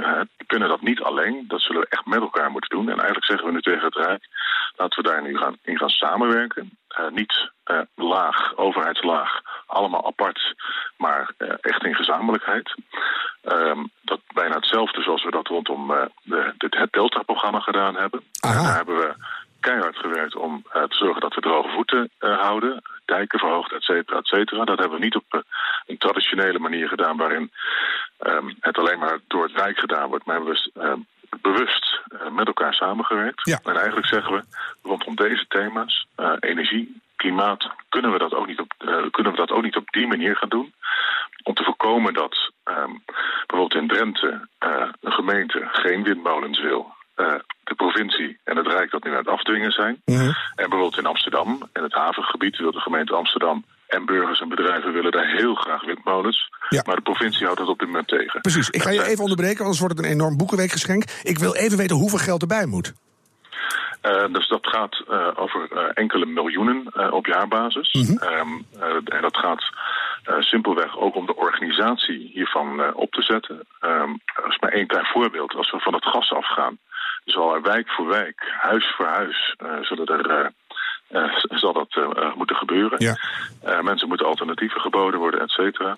kunnen 0.46 0.68
dat 0.68 0.80
niet 0.80 1.00
alleen. 1.00 1.44
Dat 1.48 1.60
zullen 1.60 1.80
we 1.80 1.86
echt 1.88 2.06
met 2.06 2.20
elkaar 2.20 2.50
moeten 2.50 2.76
doen. 2.76 2.88
En 2.88 2.96
eigenlijk 2.96 3.24
zeggen 3.24 3.46
we 3.46 3.52
nu 3.52 3.62
tegen 3.62 3.84
het 3.84 3.94
Rijk... 3.94 4.24
laten 4.76 5.02
we 5.02 5.08
daar 5.08 5.22
nu 5.22 5.36
gaan, 5.36 5.56
in 5.62 5.78
gaan 5.78 5.88
samenwerken. 5.88 6.78
Niet 7.10 7.50
laag, 7.94 8.56
overheidslaag, 8.56 9.40
allemaal 9.66 10.06
apart... 10.06 10.54
maar 10.96 11.32
eh, 11.38 11.48
echt 11.60 11.84
in 11.84 11.94
gezamenlijkheid. 11.94 12.74
Ehm, 13.42 13.84
dat 14.02 14.20
bijna 14.34 14.54
hetzelfde 14.54 15.02
zoals 15.02 15.24
we 15.24 15.30
dat 15.30 15.46
rondom 15.46 15.90
eh, 15.90 16.06
de, 16.22 16.52
het 16.58 16.92
Delta-programma 16.92 17.60
gedaan 17.60 17.96
hebben. 17.96 18.22
Aha. 18.40 18.62
Daar 18.62 18.76
hebben 18.76 18.96
we 18.96 19.14
keihard 19.60 19.96
gewerkt 19.96 20.36
om 20.36 20.64
eh, 20.72 20.82
te 20.82 20.96
zorgen 20.96 21.20
dat 21.20 21.34
we 21.34 21.40
droge 21.40 21.68
voeten 21.68 22.10
eh, 22.18 22.38
houden. 22.38 22.82
Dijken 23.04 23.38
verhoogd, 23.38 23.72
et 23.72 23.82
cetera, 23.82 24.18
et 24.18 24.26
cetera. 24.26 24.64
Dat 24.64 24.78
hebben 24.78 24.98
we 24.98 25.04
niet 25.04 25.16
op 25.16 25.24
eh, 25.28 25.40
een 25.86 25.98
traditionele 25.98 26.58
manier 26.58 26.88
gedaan... 26.88 27.16
waarin 27.16 27.50
ehm, 28.18 28.52
het 28.60 28.78
alleen 28.78 28.98
maar 28.98 29.18
door 29.26 29.42
het 29.42 29.56
Rijk 29.56 29.78
gedaan 29.78 30.08
wordt. 30.08 30.24
Maar 30.24 30.36
hebben 30.36 30.54
we 30.54 30.80
ehm, 30.80 31.00
bewust 31.40 32.00
eh, 32.08 32.30
met 32.30 32.46
elkaar 32.46 32.74
samengewerkt. 32.74 33.40
Ja. 33.48 33.58
En 33.64 33.76
eigenlijk 33.76 34.06
zeggen 34.06 34.32
we 34.32 34.42
rondom 34.82 35.16
deze 35.16 35.44
thema's... 35.48 36.06
eh, 36.16 36.32
energie, 36.40 37.00
klimaat, 37.16 37.70
kunnen 37.88 38.12
we, 38.12 38.18
dat 38.18 38.34
ook 38.34 38.46
niet 38.46 38.60
op, 38.60 38.72
eh, 38.78 39.10
kunnen 39.10 39.32
we 39.32 39.38
dat 39.38 39.50
ook 39.50 39.62
niet 39.62 39.76
op 39.76 39.90
die 39.90 40.06
manier 40.06 40.36
gaan 40.36 40.48
doen 40.48 40.74
om 41.42 41.54
te 41.54 41.64
voorkomen 41.64 42.14
dat 42.14 42.52
ehm, 42.64 42.92
bijvoorbeeld 43.46 43.82
in 43.82 43.88
Drenthe 43.88 44.48
eh, 44.58 44.88
een 45.00 45.12
gemeente 45.12 45.68
geen 45.72 46.02
windmolens 46.02 46.60
wil. 46.60 46.94
eh, 47.14 47.34
de 47.64 47.74
provincie 47.74 48.38
en 48.44 48.56
het 48.56 48.66
Rijk 48.66 48.90
dat 48.90 49.04
nu 49.04 49.10
aan 49.10 49.16
het 49.16 49.28
afdwingen 49.28 49.70
zijn. 49.72 50.02
En 50.04 50.34
bijvoorbeeld 50.54 50.98
in 50.98 51.06
Amsterdam, 51.06 51.68
in 51.72 51.82
het 51.82 51.92
havengebied, 51.92 52.56
wil 52.56 52.72
de 52.72 52.80
gemeente 52.80 53.14
Amsterdam 53.14 53.64
en 53.86 54.06
burgers 54.06 54.40
en 54.40 54.48
bedrijven 54.48 54.92
willen 54.92 55.12
daar 55.12 55.26
heel 55.26 55.54
graag 55.54 55.84
windmolens. 55.84 56.50
Ja. 56.68 56.82
Maar 56.86 56.96
de 56.96 57.02
provincie 57.02 57.44
houdt 57.44 57.60
dat 57.60 57.68
op 57.68 57.78
dit 57.78 57.88
moment 57.88 58.08
tegen. 58.08 58.40
Precies. 58.40 58.70
Ik 58.70 58.82
ga 58.82 58.90
je 58.90 59.06
even 59.06 59.22
onderbreken, 59.22 59.60
anders 59.60 59.78
wordt 59.78 59.96
het 59.96 60.06
een 60.06 60.12
enorm 60.12 60.36
boekenweekgeschenk. 60.36 61.04
Ik 61.22 61.38
wil 61.38 61.54
even 61.54 61.78
weten 61.78 61.96
hoeveel 61.96 62.18
geld 62.18 62.40
erbij 62.42 62.66
moet. 62.66 62.92
Eh, 64.06 64.24
dus 64.32 64.48
dat 64.48 64.66
gaat 64.66 65.02
eh, 65.08 65.28
over 65.34 65.68
eh, 65.72 65.84
enkele 65.94 66.26
miljoenen 66.26 67.12
op 67.12 67.26
jaarbasis. 67.26 67.90
Ehm, 67.92 68.48
eh, 68.80 68.94
en 69.04 69.22
dat 69.22 69.36
gaat 69.36 69.64
simpelweg 70.38 70.98
ook 70.98 71.14
om 71.14 71.26
de 71.26 71.36
organisatie 71.36 72.30
hiervan 72.32 72.94
op 72.94 73.10
te 73.10 73.22
zetten. 73.22 73.66
Ehm 73.80 74.12
dat 74.34 74.48
is 74.48 74.58
maar 74.58 74.72
één 74.72 74.86
klein 74.86 75.06
voorbeeld. 75.06 75.54
Als 75.54 75.70
we 75.70 75.78
van 75.78 75.94
het 75.94 76.04
gas 76.04 76.32
afgaan, 76.32 76.78
zal 77.24 77.54
er 77.54 77.62
wijk 77.62 77.88
voor 77.88 78.06
wijk, 78.06 78.52
huis 78.60 78.94
voor 78.96 79.06
huis, 79.06 79.54
zullen 79.80 80.06
er, 80.06 80.52
eh, 81.08 81.22
zal 81.48 81.72
dat 81.72 81.88
eh, 81.90 82.02
eh, 82.02 82.36
moeten 82.36 82.56
gebeuren. 82.56 82.98
Ja. 82.98 83.16
Mensen 83.82 84.08
moeten 84.08 84.26
alternatieven 84.26 84.80
geboden 84.80 85.20
worden, 85.20 85.40
et 85.40 85.50
cetera. 85.50 85.96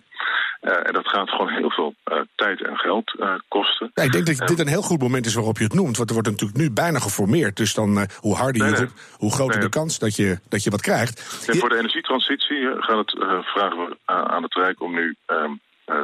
En 0.61 0.93
dat 0.93 1.09
gaat 1.09 1.31
gewoon 1.31 1.49
heel 1.49 1.71
veel 1.71 1.95
tijd 2.35 2.63
en 2.63 2.77
geld 2.77 3.15
kosten. 3.49 3.91
Ja, 3.95 4.03
ik 4.03 4.13
denk 4.13 4.27
dat 4.27 4.49
dit 4.49 4.59
een 4.59 4.69
heel 4.69 4.83
goed 4.83 5.01
moment 5.01 5.27
is 5.27 5.35
waarop 5.35 5.59
je 5.59 5.65
het 5.65 5.75
noemt. 5.75 5.97
Want 5.97 6.09
er 6.09 6.15
wordt 6.15 6.31
natuurlijk 6.31 6.59
nu 6.59 6.71
bijna 6.71 6.99
geformeerd. 6.99 7.57
Dus 7.57 7.75
dan, 7.75 8.07
hoe 8.21 8.37
harder 8.37 8.65
je 8.65 8.71
het 8.71 8.79
nee. 8.79 8.89
hoe 9.17 9.33
groter 9.33 9.59
Nee. 9.59 9.65
de 9.65 9.79
kans 9.79 9.99
dat 9.99 10.17
je, 10.17 10.39
dat 10.49 10.65
je 10.65 10.71
wat 10.71 10.81
krijgt. 10.81 11.21
Voor 11.59 11.69
de 11.69 11.77
energietransitie 11.77 12.69
gaat 12.79 12.97
het, 12.97 13.11
vragen 13.45 13.79
we 13.79 13.97
aan, 14.05 14.43
het 14.43 14.55
Rijk 14.55 14.83
om 14.83 14.95
nu 14.95 15.17
ehm, 15.27 15.53
eh, 15.85 15.97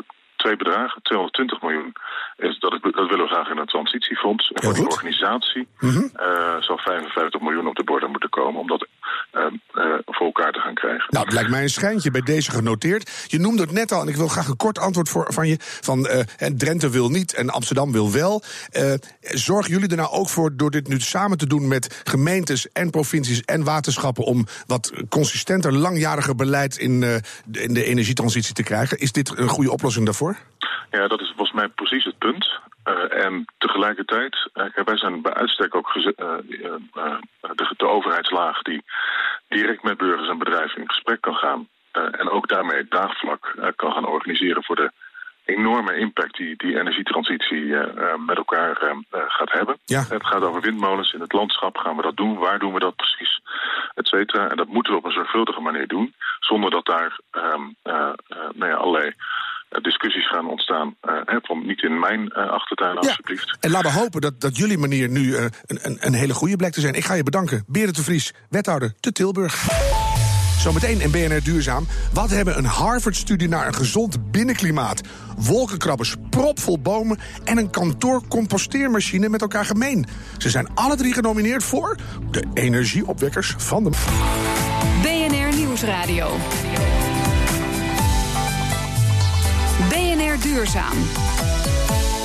twee 0.44 0.56
bedragen. 0.56 1.02
220 1.02 1.62
miljoen 1.62 1.92
is, 2.36 2.58
dat, 2.58 2.70
dat 3.00 3.08
willen 3.10 3.26
we 3.26 3.34
graag 3.34 3.48
in 3.50 3.56
het 3.56 3.68
transitiefonds. 3.68 4.44
En 4.52 4.62
voor 4.62 4.74
goed. 4.76 4.92
organisatie 4.92 5.68
eh, 5.80 6.56
zal 6.60 6.78
55 6.78 7.40
miljoen 7.40 7.66
op 7.68 7.74
de 7.76 7.84
borden 7.84 8.10
moeten 8.10 8.30
komen 8.30 8.60
om 8.60 8.66
dat 8.66 8.86
ehm, 9.32 9.54
eh, 9.74 9.84
voor 10.06 10.26
elkaar 10.26 10.52
te 10.52 10.58
gaan 10.58 10.74
krijgen. 10.74 11.06
Nou, 11.08 11.24
het 11.24 11.34
lijkt 11.34 11.50
mij 11.50 11.62
een 11.62 11.68
schijntje 11.80 12.10
bij 12.10 12.20
deze 12.20 12.50
genoteerd. 12.50 13.24
Je 13.26 13.38
noemde 13.38 13.62
het 13.62 13.72
net 13.72 13.92
al, 13.92 14.00
en 14.00 14.08
ik 14.08 14.16
wil 14.16 14.28
graag 14.28 14.48
een 14.48 14.56
kort 14.56 14.78
antwoord 14.78 15.08
voor, 15.08 15.32
van 15.32 15.48
je. 15.48 15.56
Van 15.60 16.06
eh, 16.06 16.20
en 16.36 16.58
Drenthe 16.58 16.90
wil 16.90 17.08
niet 17.08 17.34
en 17.34 17.50
Amsterdam 17.50 17.92
wil 17.92 18.12
wel. 18.12 18.42
Eh, 18.70 18.92
zorgen 19.20 19.70
jullie 19.72 19.88
er 19.88 19.96
nou 19.96 20.10
ook 20.10 20.28
voor, 20.28 20.56
door 20.56 20.70
dit 20.70 20.88
nu 20.88 21.00
samen 21.00 21.38
te 21.38 21.46
doen 21.46 21.68
met 21.68 22.00
gemeentes 22.04 22.72
en 22.72 22.90
provincies 22.90 23.40
en 23.42 23.64
waterschappen, 23.64 24.24
om 24.24 24.46
wat 24.66 24.92
consistenter, 25.08 25.72
langjariger 25.72 26.34
beleid 26.34 26.76
in, 26.76 27.02
eh, 27.02 27.14
de- 27.44 27.62
in 27.62 27.74
de 27.74 27.84
energietransitie 27.84 28.54
te 28.54 28.62
krijgen? 28.62 28.98
Is 28.98 29.12
dit 29.12 29.38
een 29.38 29.48
goede 29.48 29.70
oplossing 29.72 30.04
daarvoor? 30.04 30.33
Ja, 30.90 31.08
dat 31.08 31.20
is 31.20 31.32
volgens 31.36 31.52
mij 31.52 31.68
precies 31.68 32.04
het 32.04 32.18
punt. 32.18 32.60
Eh, 32.84 33.24
en 33.24 33.44
tegelijkertijd, 33.58 34.50
kijk, 34.52 34.84
wij 34.84 34.96
zijn 34.96 35.22
bij 35.22 35.34
uitstek 35.34 35.74
ook 35.74 35.94
eh, 35.94 36.02
de, 37.40 37.74
de 37.76 37.88
overheidslaag 37.88 38.62
die 38.62 38.84
direct 39.48 39.82
met 39.82 39.96
burgers 39.96 40.28
en 40.28 40.38
bedrijven 40.38 40.80
in 40.80 40.88
gesprek 40.88 41.20
kan 41.20 41.34
gaan. 41.34 41.68
en 41.92 42.30
ook 42.30 42.48
daarmee 42.48 42.76
het 42.76 42.90
daagvlak 42.90 43.72
kan 43.76 43.92
gaan 43.92 44.06
organiseren 44.06 44.64
voor 44.64 44.76
de 44.76 44.90
enorme 45.44 45.96
impact 45.96 46.36
die 46.36 46.54
die 46.56 46.78
energietransitie 46.78 47.64
met 48.26 48.36
elkaar 48.36 48.94
gaat 49.10 49.52
hebben. 49.52 49.78
Ja. 49.84 50.04
Het 50.08 50.26
gaat 50.26 50.42
over 50.42 50.60
windmolens 50.60 51.12
in 51.12 51.20
het 51.20 51.32
landschap. 51.32 51.76
Gaan 51.76 51.96
we 51.96 52.02
dat 52.02 52.16
doen? 52.16 52.38
Waar 52.38 52.58
doen 52.58 52.72
we 52.72 52.78
dat 52.78 52.96
precies? 52.96 53.40
Et 53.94 54.06
cetera. 54.06 54.48
En 54.48 54.56
dat 54.56 54.68
moeten 54.68 54.92
we 54.92 54.98
op 54.98 55.04
een 55.04 55.12
zorgvuldige 55.12 55.60
manier 55.60 55.86
doen. 55.86 56.14
Zonder 56.40 56.70
dat 56.70 56.86
daar 56.86 57.18
eh, 57.30 58.12
nou 58.54 58.70
ja, 58.70 58.74
allerlei 58.74 59.14
discussies 59.83 60.28
gaan 60.28 60.49
ontstaan. 60.49 60.97
eh, 61.00 61.14
hè, 61.25 61.38
van 61.43 61.66
niet 61.66 61.83
in 61.83 61.99
mijn 61.99 62.28
eh, 62.28 62.50
achtertuin, 62.50 62.97
alsjeblieft. 62.97 63.57
En 63.61 63.71
laten 63.71 63.93
we 63.93 63.99
hopen 63.99 64.21
dat, 64.21 64.40
dat 64.40 64.57
jullie 64.57 64.78
manier 64.78 65.09
nu 65.09 65.35
eh, 65.35 65.45
een, 65.66 65.78
een, 65.83 65.97
een 66.00 66.14
hele 66.14 66.35
goede 66.35 66.57
blijkt 66.57 66.75
te 66.75 66.81
zijn. 66.81 66.95
Ik 66.95 67.04
ga 67.04 67.14
je 67.14 67.23
bedanken. 67.23 67.64
Berend 67.66 67.97
de 67.97 68.02
Vries, 68.02 68.33
wethouder 68.50 68.93
te 69.00 69.12
Tilburg. 69.12 69.66
Zometeen 70.59 71.00
in 71.00 71.11
BNR 71.11 71.43
Duurzaam. 71.43 71.87
Wat 72.12 72.31
hebben 72.31 72.59
een 72.59 72.64
Harvard-studie 72.64 73.49
naar 73.49 73.66
een 73.66 73.75
gezond 73.75 74.31
binnenklimaat, 74.31 75.00
wolkenkrabbers, 75.37 76.14
propvol 76.31 76.78
bomen 76.81 77.19
en 77.45 77.57
een 77.59 77.71
kantoorcomposteermachine 77.71 79.28
met 79.28 79.40
elkaar 79.40 79.64
gemeen? 79.64 80.07
Ze 80.38 80.50
zijn 80.50 80.69
alle 80.75 80.97
drie 80.97 81.12
genomineerd 81.12 81.64
voor 81.64 81.97
de 82.31 82.45
energieopwekkers 82.54 83.54
van 83.59 83.85
de. 83.85 83.90
BNR 85.02 85.57
Nieuwsradio. 85.57 86.37
Duurzaam. 90.54 90.99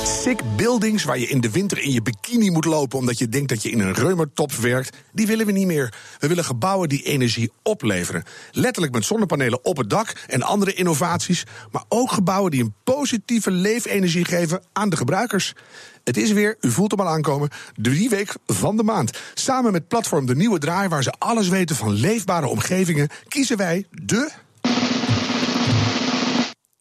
Sick 0.04 0.40
buildings 0.56 1.04
waar 1.04 1.18
je 1.18 1.26
in 1.26 1.40
de 1.40 1.50
winter 1.50 1.78
in 1.78 1.92
je 1.92 2.02
bikini 2.02 2.50
moet 2.50 2.64
lopen 2.64 2.98
omdat 2.98 3.18
je 3.18 3.28
denkt 3.28 3.48
dat 3.48 3.62
je 3.62 3.70
in 3.70 3.80
een 3.80 3.94
reumertop 3.94 4.52
werkt, 4.52 4.96
die 5.12 5.26
willen 5.26 5.46
we 5.46 5.52
niet 5.52 5.66
meer. 5.66 5.94
We 6.18 6.28
willen 6.28 6.44
gebouwen 6.44 6.88
die 6.88 7.02
energie 7.02 7.52
opleveren. 7.62 8.24
Letterlijk 8.50 8.94
met 8.94 9.04
zonnepanelen 9.04 9.64
op 9.64 9.76
het 9.76 9.90
dak 9.90 10.12
en 10.26 10.42
andere 10.42 10.72
innovaties, 10.72 11.44
maar 11.70 11.84
ook 11.88 12.12
gebouwen 12.12 12.50
die 12.50 12.62
een 12.62 12.74
positieve 12.84 13.50
leefenergie 13.50 14.24
geven 14.24 14.62
aan 14.72 14.90
de 14.90 14.96
gebruikers. 14.96 15.52
Het 16.04 16.16
is 16.16 16.32
weer, 16.32 16.56
u 16.60 16.70
voelt 16.70 16.90
hem 16.90 17.00
al 17.00 17.08
aankomen, 17.08 17.48
drie 17.74 18.08
week 18.08 18.34
van 18.46 18.76
de 18.76 18.82
maand. 18.82 19.18
Samen 19.34 19.72
met 19.72 19.88
platform 19.88 20.26
De 20.26 20.36
Nieuwe 20.36 20.58
Draai, 20.58 20.88
waar 20.88 21.02
ze 21.02 21.14
alles 21.18 21.48
weten 21.48 21.76
van 21.76 21.92
leefbare 21.92 22.46
omgevingen, 22.46 23.08
kiezen 23.28 23.56
wij 23.56 23.86
de 23.90 24.30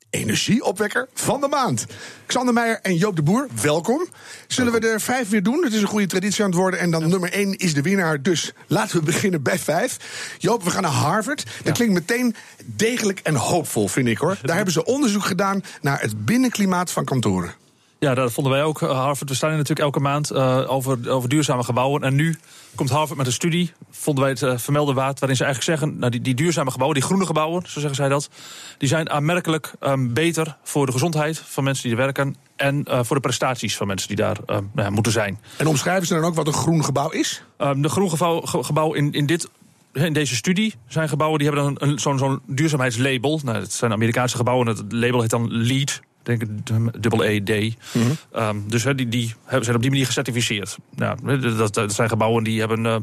energieopwekker 0.09 1.07
van 1.13 1.41
de 1.41 1.47
maand. 1.47 1.85
Xander 2.25 2.53
Meijer 2.53 2.79
en 2.81 2.95
Joop 2.95 3.15
de 3.15 3.21
Boer, 3.21 3.47
welkom. 3.61 4.07
Zullen 4.47 4.73
we 4.73 4.79
er 4.79 5.01
vijf 5.01 5.29
weer 5.29 5.43
doen? 5.43 5.63
Het 5.63 5.73
is 5.73 5.81
een 5.81 5.87
goede 5.87 6.07
traditie 6.07 6.43
aan 6.43 6.49
het 6.49 6.59
worden. 6.59 6.79
En 6.79 6.91
dan 6.91 7.09
nummer 7.09 7.31
één 7.31 7.57
is 7.57 7.73
de 7.73 7.81
winnaar. 7.81 8.21
Dus 8.21 8.51
laten 8.67 8.99
we 8.99 9.03
beginnen 9.03 9.41
bij 9.41 9.59
vijf. 9.59 9.97
Joop, 10.37 10.63
we 10.63 10.69
gaan 10.69 10.81
naar 10.81 10.91
Harvard. 10.91 11.45
Dat 11.63 11.73
klinkt 11.73 11.93
meteen 11.93 12.35
degelijk 12.65 13.19
en 13.19 13.35
hoopvol, 13.35 13.87
vind 13.87 14.07
ik 14.07 14.17
hoor. 14.17 14.37
Daar 14.41 14.55
hebben 14.55 14.73
ze 14.73 14.85
onderzoek 14.85 15.25
gedaan 15.25 15.63
naar 15.81 16.01
het 16.01 16.25
binnenklimaat 16.25 16.91
van 16.91 17.05
kantoren. 17.05 17.53
Ja, 17.99 18.13
dat 18.13 18.31
vonden 18.31 18.53
wij 18.53 18.63
ook. 18.63 18.79
Harvard, 18.79 19.29
we 19.29 19.35
staan 19.35 19.49
hier 19.49 19.57
natuurlijk 19.57 19.85
elke 19.85 19.99
maand 19.99 20.31
uh, 20.31 20.71
over, 20.71 21.09
over 21.09 21.29
duurzame 21.29 21.63
gebouwen. 21.63 22.03
En 22.03 22.15
nu 22.15 22.37
komt 22.75 22.89
Harvard 22.89 23.17
met 23.17 23.27
een 23.27 23.33
studie, 23.33 23.71
vonden 23.91 24.23
wij 24.23 24.33
het 24.33 24.41
uh, 24.41 24.57
vermelden 24.57 24.95
waard... 24.95 25.19
waarin 25.19 25.37
ze 25.37 25.43
eigenlijk 25.43 25.79
zeggen, 25.79 25.99
nou, 25.99 26.11
die, 26.11 26.21
die 26.21 26.33
duurzame 26.33 26.71
gebouwen, 26.71 26.99
die 26.99 27.07
groene 27.07 27.25
gebouwen, 27.25 27.63
zo 27.67 27.79
zeggen 27.79 27.95
zij 27.95 28.09
dat... 28.09 28.29
die 28.77 28.89
zijn 28.89 29.09
aanmerkelijk 29.09 29.73
um, 29.79 30.13
beter 30.13 30.57
voor 30.63 30.85
de 30.85 30.91
gezondheid 30.91 31.37
van 31.45 31.63
mensen 31.63 31.83
die 31.83 31.91
er 31.91 32.03
werken... 32.03 32.35
en 32.55 32.85
voor 32.85 33.15
de 33.15 33.21
prestaties 33.21 33.77
van 33.77 33.87
mensen 33.87 34.07
die 34.07 34.17
daar 34.17 34.37
nou 34.45 34.63
ja, 34.75 34.89
moeten 34.89 35.11
zijn. 35.11 35.39
En 35.57 35.67
omschrijven 35.67 36.07
ze 36.07 36.13
dan 36.13 36.23
ook 36.23 36.35
wat 36.35 36.47
een 36.47 36.53
groen 36.53 36.83
gebouw 36.83 37.09
is? 37.09 37.43
Um, 37.57 37.81
de 37.81 37.89
groen 37.89 38.09
gebouw, 38.09 38.41
gebouw 38.41 38.93
in, 38.93 39.11
in 39.11 39.25
dit 39.25 39.49
in 39.93 40.13
deze 40.13 40.35
studie 40.35 40.75
zijn 40.87 41.09
gebouwen 41.09 41.39
die 41.39 41.47
hebben 41.47 41.65
dan 41.75 41.89
een, 41.89 41.99
zo'n 41.99 42.17
zo'n 42.17 42.41
duurzaamheidslabel. 42.45 43.39
Nou, 43.43 43.59
het 43.59 43.73
zijn 43.73 43.91
Amerikaanse 43.91 44.37
gebouwen. 44.37 44.67
Het 44.67 44.83
label 44.89 45.21
heet 45.21 45.29
dan 45.29 45.47
LEED 45.51 46.01
denk 46.29 46.41
ik, 46.41 47.01
dubbel 47.01 47.23
ED. 47.23 47.49
Mm 47.49 48.01
-hmm. 48.01 48.41
um, 48.41 48.63
dus 48.67 48.83
he, 48.83 48.95
die, 48.95 49.07
die 49.07 49.35
zijn 49.47 49.75
op 49.75 49.81
die 49.81 49.89
manier 49.89 50.05
gecertificeerd. 50.05 50.77
Nou, 50.95 51.39
dat, 51.39 51.73
dat 51.73 51.93
zijn 51.93 52.09
gebouwen 52.09 52.43
die 52.43 52.59
hebben 52.59 52.85
uh, 52.85 52.95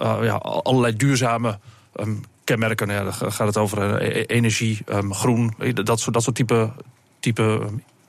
uh, 0.00 0.18
ja, 0.22 0.34
allerlei 0.34 0.96
duurzame 0.96 1.58
um, 2.00 2.20
kenmerken. 2.44 2.88
Ja, 2.88 3.10
gaat 3.12 3.46
het 3.46 3.56
over 3.56 4.02
uh, 4.02 4.24
energie, 4.26 4.78
um, 4.88 5.14
groen, 5.14 5.54
dat 5.74 6.00
soort, 6.00 6.14
dat 6.14 6.22
soort 6.22 6.36
type, 6.36 6.72
type 7.20 7.60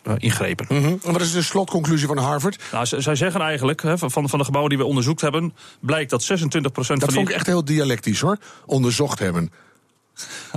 uh, 0.07 0.13
ingrepen. 0.17 0.65
Mm 0.69 0.83
-hmm. 0.83 0.99
En 1.03 1.11
wat 1.11 1.21
is 1.21 1.31
de 1.31 1.41
slotconclusie 1.41 2.07
van 2.07 2.17
Harvard? 2.17 2.63
Nou, 2.71 2.85
zij 2.85 3.15
zeggen 3.15 3.41
eigenlijk, 3.41 3.81
he, 3.81 3.97
van, 3.97 4.11
van 4.11 4.39
de 4.39 4.45
gebouwen 4.45 4.69
die 4.69 4.79
we 4.79 4.85
onderzoekt 4.85 5.21
hebben... 5.21 5.53
blijkt 5.79 6.09
dat 6.09 6.23
26 6.23 6.71
procent 6.71 6.99
van 6.99 7.07
die... 7.07 7.17
Dat 7.17 7.25
vond 7.25 7.35
ik 7.35 7.35
echt 7.35 7.53
heel 7.55 7.65
dialectisch, 7.65 8.19
hoor. 8.19 8.37
Onderzocht 8.65 9.19
hebben. 9.19 9.51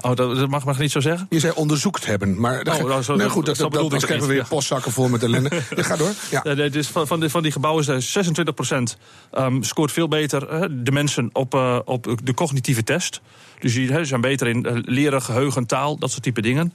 Oh, 0.01 0.15
dat 0.15 0.49
mag 0.49 0.65
maar 0.65 0.79
niet 0.79 0.91
zo 0.91 1.01
zeggen? 1.01 1.27
Je 1.31 1.41
zei 1.41 1.53
onderzoekt 1.57 2.07
hebben, 2.07 2.41
maar... 2.41 2.59
Oh, 2.59 2.85
nou, 2.85 3.03
zo, 3.03 3.17
nee, 3.17 3.29
goed, 3.29 3.47
dat, 3.47 3.57
dat, 3.57 3.73
dat, 3.73 3.91
dan 3.91 4.01
krijgen 4.01 4.27
we 4.27 4.33
weer 4.33 4.47
postzakken 4.49 4.93
vol 4.93 5.09
met 5.09 5.23
ellende. 5.23 5.51
ja, 5.77 5.83
ga 5.83 5.97
door. 5.97 6.13
Ja. 6.31 6.41
Ja, 6.45 6.69
dus 6.69 6.89
van, 6.89 7.07
van, 7.07 7.21
die, 7.21 7.29
van 7.29 7.43
die 7.43 7.53
gebouwen 7.53 7.97
is 7.97 8.13
26 8.13 8.55
procent 8.55 8.97
um, 9.33 9.63
scoort 9.63 9.93
veel 9.93 10.09
beter 10.09 10.41
de 10.85 10.93
mensen 10.93 11.31
op, 11.33 11.55
uh, 11.55 11.79
op 11.85 12.19
de 12.25 12.35
cognitieve 12.35 12.85
test. 12.85 13.21
Dus 13.61 13.75
die 13.75 14.05
zijn 14.05 14.21
beter 14.21 14.47
in 14.47 14.83
leren, 14.85 15.23
geheugen, 15.23 15.67
taal, 15.67 15.99
dat 15.99 16.11
soort 16.11 16.23
type 16.23 16.41
dingen. 16.41 16.75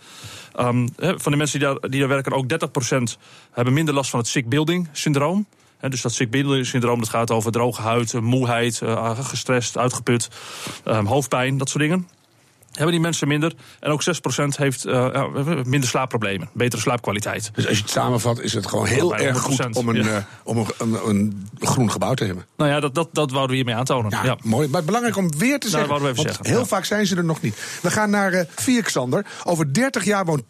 Um, 0.59 0.89
van 0.97 1.31
de 1.31 1.37
mensen 1.37 1.59
die 1.59 1.67
daar, 1.67 1.89
die 1.89 1.99
daar 1.99 2.09
werken, 2.09 2.31
ook 2.31 2.49
30 2.49 2.71
procent 2.71 3.17
hebben 3.51 3.73
minder 3.73 3.93
last 3.93 4.09
van 4.09 4.19
het 4.19 4.27
sick 4.27 4.49
building 4.49 4.87
syndroom. 4.91 5.45
He, 5.77 5.89
dus 5.89 6.01
dat 6.01 6.13
sick 6.13 6.31
building 6.31 6.65
syndroom 6.65 6.99
dat 6.99 7.09
gaat 7.09 7.31
over 7.31 7.51
droge 7.51 7.81
huid, 7.81 8.13
moeheid, 8.13 8.81
gestrest, 9.21 9.77
uitgeput, 9.77 10.29
um, 10.85 11.05
hoofdpijn, 11.05 11.57
dat 11.57 11.69
soort 11.69 11.83
dingen 11.83 12.07
hebben 12.79 12.91
die 12.91 13.05
mensen 13.05 13.27
minder. 13.27 13.53
En 13.79 13.91
ook 13.91 14.03
6% 14.03 14.07
heeft 14.57 14.85
uh, 14.85 15.63
minder 15.63 15.89
slaapproblemen, 15.89 16.49
betere 16.53 16.81
slaapkwaliteit. 16.81 17.51
Dus 17.53 17.67
als 17.67 17.77
je 17.77 17.83
het 17.83 17.91
samenvat, 17.91 18.41
is 18.41 18.53
het 18.53 18.67
gewoon 18.67 18.85
heel 18.85 19.15
erg 19.15 19.39
goed 19.39 19.75
om, 19.75 19.89
een, 19.89 20.03
ja. 20.03 20.17
uh, 20.17 20.17
om 20.43 20.57
een, 20.57 20.65
een, 20.77 21.07
een, 21.07 21.47
groen 21.59 21.91
gebouw 21.91 22.13
te 22.13 22.23
hebben. 22.23 22.45
Nou 22.57 22.69
ja, 22.69 22.79
dat, 22.79 22.95
dat, 22.95 23.09
dat 23.11 23.31
wouden 23.31 23.49
we 23.49 23.55
hiermee 23.55 23.75
aantonen. 23.75 24.11
Ja, 24.11 24.23
ja. 24.23 24.37
mooi. 24.43 24.67
Maar 24.67 24.83
belangrijk 24.83 25.17
om 25.17 25.37
weer 25.37 25.59
te 25.59 25.69
nou, 25.69 25.85
zeggen, 25.85 26.03
want 26.03 26.19
zeggen. 26.19 26.45
ja. 26.45 26.49
heel 26.49 26.65
vaak 26.65 26.85
zijn 26.85 27.07
ze 27.07 27.15
er 27.15 27.23
nog 27.23 27.41
niet. 27.41 27.79
We 27.81 27.91
gaan 27.91 28.09
naar 28.09 28.33
uh, 28.33 28.41
Vierksander. 28.55 29.25
Over 29.43 29.73
30 29.73 30.05
jaar 30.05 30.25
woont 30.25 30.43
80% 30.43 30.47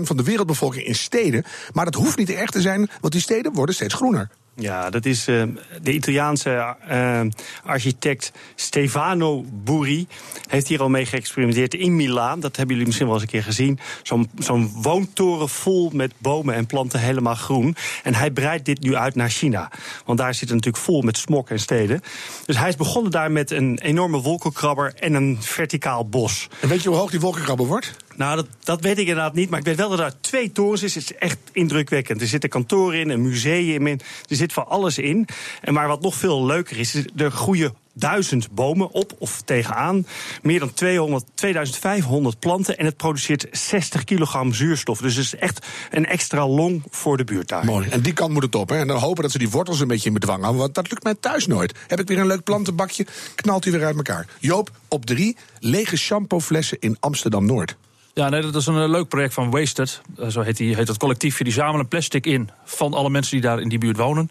van 0.00 0.16
de 0.16 0.22
wereldbevolking 0.22 0.84
in 0.84 0.94
steden. 0.94 1.44
Maar 1.72 1.84
dat 1.84 1.94
hoeft 1.94 2.16
niet 2.16 2.30
erg 2.30 2.50
te 2.50 2.60
zijn, 2.60 2.90
want 3.00 3.12
die 3.12 3.22
steden 3.22 3.52
worden 3.52 3.74
steeds 3.74 3.94
groener. 3.94 4.30
Ja, 4.56 4.90
dat 4.90 5.06
is 5.06 5.28
uh, 5.28 5.42
de 5.82 5.92
Italiaanse 5.92 6.76
uh, 6.90 7.20
architect 7.64 8.32
Stefano 8.54 9.44
Burri. 9.64 10.06
Heeft 10.48 10.68
hier 10.68 10.80
al 10.80 10.88
mee 10.88 11.06
geëxperimenteerd 11.06 11.74
in 11.74 11.96
Milaan. 11.96 12.40
Dat 12.40 12.56
hebben 12.56 12.74
jullie 12.74 12.86
misschien 12.86 13.06
wel 13.06 13.14
eens 13.14 13.24
een 13.24 13.30
keer 13.30 13.42
gezien. 13.42 13.78
Zo'n 14.02 14.30
zo'n 14.38 14.72
woontoren 14.82 15.48
vol 15.48 15.90
met 15.92 16.12
bomen 16.18 16.54
en 16.54 16.66
planten 16.66 17.00
helemaal 17.00 17.34
groen. 17.34 17.76
En 18.02 18.14
hij 18.14 18.30
breidt 18.30 18.64
dit 18.64 18.80
nu 18.80 18.96
uit 18.96 19.14
naar 19.14 19.30
China. 19.30 19.70
Want 20.04 20.18
daar 20.18 20.34
zit 20.34 20.48
het 20.48 20.54
natuurlijk 20.54 20.84
vol 20.84 21.02
met 21.02 21.16
smok 21.16 21.50
en 21.50 21.60
steden. 21.60 22.00
Dus 22.46 22.58
hij 22.58 22.68
is 22.68 22.76
begonnen 22.76 23.10
daar 23.10 23.30
met 23.30 23.50
een 23.50 23.78
enorme 23.82 24.20
wolkenkrabber 24.20 24.94
en 24.94 25.14
een 25.14 25.36
verticaal 25.40 26.08
bos. 26.08 26.48
En 26.60 26.68
weet 26.68 26.82
je 26.82 26.88
hoe 26.88 26.98
hoog 26.98 27.10
die 27.10 27.20
wolkenkrabber 27.20 27.66
wordt? 27.66 28.03
Nou, 28.16 28.36
dat, 28.36 28.46
dat 28.64 28.80
weet 28.80 28.98
ik 28.98 29.06
inderdaad 29.06 29.34
niet. 29.34 29.50
Maar 29.50 29.58
ik 29.58 29.64
weet 29.64 29.76
wel 29.76 29.88
dat 29.88 29.98
er 29.98 30.20
twee 30.20 30.52
torens 30.52 30.82
is. 30.82 30.94
Het 30.94 31.04
is 31.04 31.16
echt 31.16 31.38
indrukwekkend. 31.52 32.20
Er 32.20 32.26
zitten 32.26 32.50
kantoren 32.50 33.00
in, 33.00 33.08
een 33.08 33.22
museum 33.22 33.86
in. 33.86 34.00
Er 34.28 34.36
zit 34.36 34.52
van 34.52 34.68
alles 34.68 34.98
in. 34.98 35.26
En 35.60 35.74
maar 35.74 35.88
wat 35.88 36.02
nog 36.02 36.14
veel 36.14 36.46
leuker 36.46 36.78
is, 36.78 36.94
is 36.94 37.04
er 37.16 37.30
groeien 37.30 37.74
duizend 37.94 38.50
bomen 38.50 38.90
op 38.90 39.12
of 39.18 39.42
tegenaan. 39.44 40.06
Meer 40.42 40.58
dan 40.58 40.72
200, 40.72 41.24
2500 41.34 42.38
planten. 42.38 42.78
En 42.78 42.84
het 42.84 42.96
produceert 42.96 43.46
60 43.50 44.04
kilogram 44.04 44.54
zuurstof. 44.54 44.98
Dus 44.98 45.16
het 45.16 45.24
is 45.24 45.34
echt 45.34 45.66
een 45.90 46.06
extra 46.06 46.48
long 46.48 46.82
voor 46.90 47.16
de 47.16 47.24
buurt 47.24 47.48
daar. 47.48 47.64
Mooi. 47.64 47.88
En 47.88 48.00
die 48.00 48.12
kant 48.12 48.32
moet 48.32 48.42
het 48.42 48.54
op. 48.54 48.68
Hè? 48.68 48.76
En 48.76 48.86
dan 48.86 48.98
hopen 48.98 49.22
dat 49.22 49.32
ze 49.32 49.38
die 49.38 49.50
wortels 49.50 49.80
een 49.80 49.88
beetje 49.88 50.08
in 50.08 50.14
bedwang 50.14 50.40
houden. 50.40 50.60
Want 50.62 50.74
dat 50.74 50.90
lukt 50.90 51.02
mij 51.02 51.14
thuis 51.14 51.46
nooit. 51.46 51.74
Heb 51.86 52.00
ik 52.00 52.08
weer 52.08 52.18
een 52.18 52.26
leuk 52.26 52.44
plantenbakje, 52.44 53.06
knalt 53.34 53.64
hij 53.64 53.72
weer 53.72 53.84
uit 53.84 53.96
elkaar. 53.96 54.26
Joop, 54.38 54.70
op 54.88 55.06
drie, 55.06 55.36
lege 55.58 55.96
shampooflessen 55.96 56.76
in 56.80 56.96
Amsterdam-Noord. 57.00 57.76
Ja, 58.14 58.28
nee, 58.28 58.42
dat 58.42 58.54
is 58.54 58.66
een 58.66 58.90
leuk 58.90 59.08
project 59.08 59.34
van 59.34 59.50
Wasted. 59.50 60.00
Zo 60.28 60.40
heet, 60.40 60.56
die, 60.56 60.74
heet 60.74 60.86
dat 60.86 60.96
collectief. 60.96 61.38
Die 61.38 61.52
zamelen 61.52 61.88
plastic 61.88 62.26
in 62.26 62.50
van 62.64 62.94
alle 62.94 63.10
mensen 63.10 63.32
die 63.32 63.40
daar 63.40 63.60
in 63.60 63.68
die 63.68 63.78
buurt 63.78 63.96
wonen. 63.96 64.28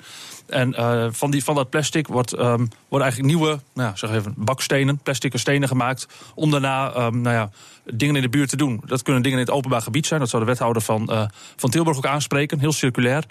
En 0.47 0.69
uh, 0.79 1.07
van, 1.11 1.31
die, 1.31 1.43
van 1.43 1.55
dat 1.55 1.69
plastic 1.69 2.07
wordt, 2.07 2.31
um, 2.31 2.69
worden 2.87 3.07
eigenlijk 3.07 3.35
nieuwe 3.35 3.59
nou 3.73 3.97
zeg 3.97 4.11
even, 4.11 4.33
bakstenen, 4.37 4.97
plastic 4.97 5.37
stenen 5.37 5.67
gemaakt. 5.67 6.07
Om 6.35 6.51
daarna 6.51 7.05
um, 7.05 7.21
nou 7.21 7.35
ja, 7.35 7.49
dingen 7.93 8.15
in 8.15 8.21
de 8.21 8.29
buurt 8.29 8.49
te 8.49 8.55
doen. 8.55 8.81
Dat 8.85 9.01
kunnen 9.01 9.21
dingen 9.21 9.39
in 9.39 9.45
het 9.45 9.53
openbaar 9.53 9.81
gebied 9.81 10.05
zijn. 10.05 10.19
Dat 10.19 10.29
zou 10.29 10.43
de 10.43 10.49
wethouder 10.49 10.81
van, 10.81 11.29
van 11.55 11.69
Tilburg 11.69 11.97
ook 11.97 12.05
aanspreken. 12.05 12.59
Heel 12.59 12.71
circulair. 12.71 13.23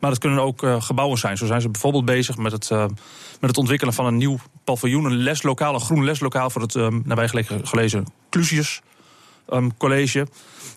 Maar 0.00 0.10
dat 0.10 0.18
kunnen 0.18 0.42
ook 0.42 0.66
gebouwen 0.78 1.18
zijn. 1.18 1.36
Zo 1.36 1.46
zijn 1.46 1.60
ze 1.60 1.68
bijvoorbeeld 1.68 2.04
bezig 2.04 2.36
met 2.36 2.52
het, 2.52 2.70
met 2.70 3.50
het 3.50 3.58
ontwikkelen 3.58 3.94
van 3.94 4.06
een 4.06 4.16
nieuw 4.16 4.38
paviljoen. 4.64 5.04
Een 5.04 5.16
leslokaal, 5.16 5.74
een 5.74 5.80
groen 5.80 6.04
leslokaal 6.04 6.50
voor 6.50 6.62
het 6.62 6.74
um, 6.74 7.02
nabij 7.04 7.28
gelezen 7.62 8.06
Clusius. 8.30 8.82
Um, 9.52 9.76
college. 9.76 10.26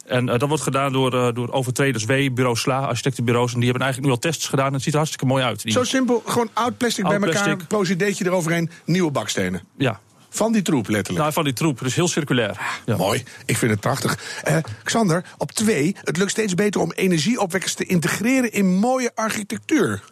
En 0.05 0.27
uh, 0.27 0.37
dat 0.37 0.47
wordt 0.47 0.63
gedaan 0.63 0.91
door, 0.91 1.13
uh, 1.13 1.27
door 1.33 1.51
overtreders 1.51 2.05
W, 2.05 2.29
bureau 2.33 2.55
SLA, 2.57 2.79
architectenbureaus. 2.79 3.53
En 3.53 3.59
die 3.59 3.69
hebben 3.69 3.85
eigenlijk 3.85 4.13
nu 4.13 4.17
al 4.17 4.31
tests 4.31 4.47
gedaan. 4.47 4.67
En 4.67 4.73
het 4.73 4.81
ziet 4.81 4.91
er 4.91 4.97
hartstikke 4.99 5.25
mooi 5.25 5.43
uit. 5.43 5.61
Die... 5.63 5.71
Zo 5.71 5.83
simpel, 5.83 6.23
gewoon 6.25 6.49
oud 6.53 6.77
plastic 6.77 7.05
Oud 7.05 7.19
bij 7.19 7.27
elkaar, 7.29 7.43
plastic. 7.43 7.67
procedeetje 7.67 8.25
eroverheen, 8.25 8.69
nieuwe 8.85 9.11
bakstenen. 9.11 9.61
Ja, 9.77 9.99
Van 10.29 10.51
die 10.51 10.61
troep, 10.61 10.87
letterlijk. 10.87 11.19
nou, 11.19 11.33
van 11.33 11.43
die 11.43 11.53
troep. 11.53 11.79
Dus 11.79 11.95
heel 11.95 12.07
circulair. 12.07 12.59
Ja. 12.85 12.95
Mooi, 12.97 13.23
ik 13.45 13.57
vind 13.57 13.71
het 13.71 13.79
prachtig. 13.79 14.41
Eh 14.43 14.57
Xander, 14.83 15.23
op 15.37 15.51
twee, 15.51 15.95
het 16.03 16.17
lukt 16.17 16.31
steeds 16.31 16.53
beter 16.53 16.81
om 16.81 16.91
energieopwekkers 16.91 17.73
te 17.73 17.85
integreren 17.85 18.51
in 18.51 18.65
mooie 18.75 19.11
architectuur. 19.15 20.03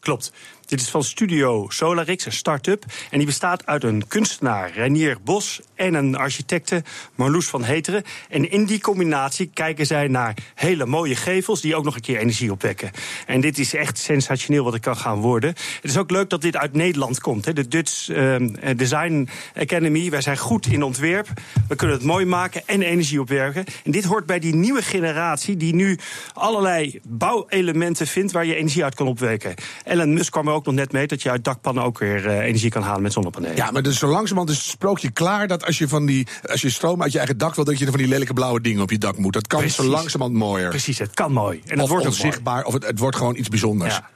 Klopt. 0.00 0.32
Dit 0.66 0.80
is 0.80 0.88
van 0.88 1.04
Studio 1.04 1.66
Solarix, 1.68 2.26
een 2.26 2.32
start-up. 2.32 2.84
En 3.10 3.18
die 3.18 3.26
bestaat 3.26 3.66
uit 3.66 3.84
een 3.84 4.06
kunstenaar, 4.06 4.72
Renier 4.72 5.16
Bos, 5.24 5.60
en 5.74 5.94
een 5.94 6.16
architecte, 6.16 6.82
Marloes 7.14 7.46
van 7.46 7.64
Heteren. 7.64 8.02
En 8.28 8.50
in 8.50 8.64
die 8.64 8.80
combinatie 8.80 9.50
kijken 9.54 9.86
zij 9.86 10.08
naar 10.08 10.34
hele 10.54 10.86
mooie 10.86 11.16
gevels 11.16 11.60
die 11.60 11.76
ook 11.76 11.84
nog 11.84 11.94
een 11.94 12.00
keer 12.00 12.18
energie 12.18 12.52
opwekken. 12.52 12.90
En 13.26 13.40
dit 13.40 13.58
is 13.58 13.74
echt 13.74 13.98
sensationeel 13.98 14.64
wat 14.64 14.72
het 14.72 14.82
kan 14.82 14.96
gaan 14.96 15.18
worden. 15.18 15.50
Het 15.50 15.90
is 15.90 15.98
ook 15.98 16.10
leuk 16.10 16.30
dat 16.30 16.42
dit 16.42 16.56
uit 16.56 16.72
Nederland 16.72 17.20
komt. 17.20 17.44
Hè. 17.44 17.52
De 17.52 17.68
Dutch 17.68 18.08
ehm, 18.08 18.76
Design 18.76 19.28
Academy. 19.54 20.10
Wij 20.10 20.20
zijn 20.20 20.38
goed 20.38 20.66
in 20.66 20.82
ontwerp. 20.82 21.28
We 21.68 21.76
kunnen 21.76 21.96
het 21.96 22.04
mooi 22.04 22.24
maken 22.24 22.62
en 22.66 22.82
energie 22.82 23.20
opwerken. 23.20 23.64
En 23.84 23.90
dit 23.90 24.04
hoort 24.04 24.26
bij 24.26 24.38
die 24.38 24.54
nieuwe 24.54 24.82
generatie 24.82 25.56
die 25.56 25.74
nu 25.74 25.98
allerlei 26.32 27.00
bouwelementen 27.02 28.06
vindt 28.06 28.32
waar 28.32 28.46
je 28.46 28.54
energie 28.54 28.84
uit 28.84 28.94
kan 28.94 29.06
opwekken. 29.06 29.54
Elon 29.84 30.12
Musk 30.12 30.32
kwam 30.32 30.48
er 30.48 30.54
ook 30.56 30.64
nog 30.64 30.74
net 30.74 30.92
mee 30.92 31.06
dat 31.06 31.22
je 31.22 31.30
uit 31.30 31.44
dakpannen 31.44 31.84
ook 31.84 31.98
weer 31.98 32.26
eh, 32.26 32.38
energie 32.38 32.70
kan 32.70 32.82
halen 32.82 33.02
met 33.02 33.12
zonnepanelen. 33.12 33.56
Ja, 33.56 33.70
maar 33.70 33.82
dus 33.82 33.98
zo 33.98 34.06
langzamerhand 34.06 34.50
is 34.50 34.56
het 34.56 34.66
sprookje 34.66 35.10
klaar 35.10 35.46
dat 35.46 35.64
als 35.66 35.78
je, 35.78 35.88
van 35.88 36.06
die, 36.06 36.26
als 36.42 36.60
je 36.60 36.70
stroom 36.70 37.02
uit 37.02 37.12
je 37.12 37.18
eigen 37.18 37.38
dak 37.38 37.54
wil, 37.54 37.64
dat 37.64 37.78
je 37.78 37.84
er 37.84 37.90
van 37.90 38.00
die 38.00 38.08
lelijke 38.08 38.32
blauwe 38.32 38.60
dingen 38.60 38.82
op 38.82 38.90
je 38.90 38.98
dak 38.98 39.16
moet. 39.18 39.32
Dat 39.32 39.46
kan 39.46 39.58
Precies. 39.58 39.76
zo 39.76 39.84
langzamerhand 39.84 40.38
mooier. 40.38 40.68
Precies, 40.68 40.98
het 40.98 41.14
kan 41.14 41.32
mooi. 41.32 41.60
En 41.64 41.70
het 41.70 41.82
of 41.82 41.88
wordt 41.88 42.06
ook 42.06 42.12
mooi. 42.12 42.24
onzichtbaar, 42.24 42.64
of 42.64 42.72
het, 42.72 42.86
het 42.86 42.98
wordt 42.98 43.16
gewoon 43.16 43.36
iets 43.36 43.48
bijzonders. 43.48 43.94
Ja. 43.94 44.08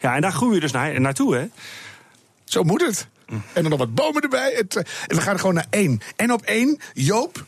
ja, 0.00 0.14
en 0.14 0.20
daar 0.20 0.32
groeien 0.32 0.54
we 0.54 0.60
dus 0.60 0.72
naar, 0.72 1.00
naartoe, 1.00 1.34
hè? 1.34 1.46
Zo 2.44 2.62
moet 2.62 2.80
het. 2.86 3.08
En 3.26 3.62
dan 3.62 3.68
nog 3.70 3.78
wat 3.78 3.94
bomen 3.94 4.22
erbij. 4.22 4.52
Het, 4.56 4.76
en 4.76 5.16
we 5.16 5.20
gaan 5.20 5.38
gewoon 5.38 5.54
naar 5.54 5.66
één. 5.70 6.00
En 6.16 6.32
op 6.32 6.42
één, 6.42 6.78
Joop. 6.92 7.44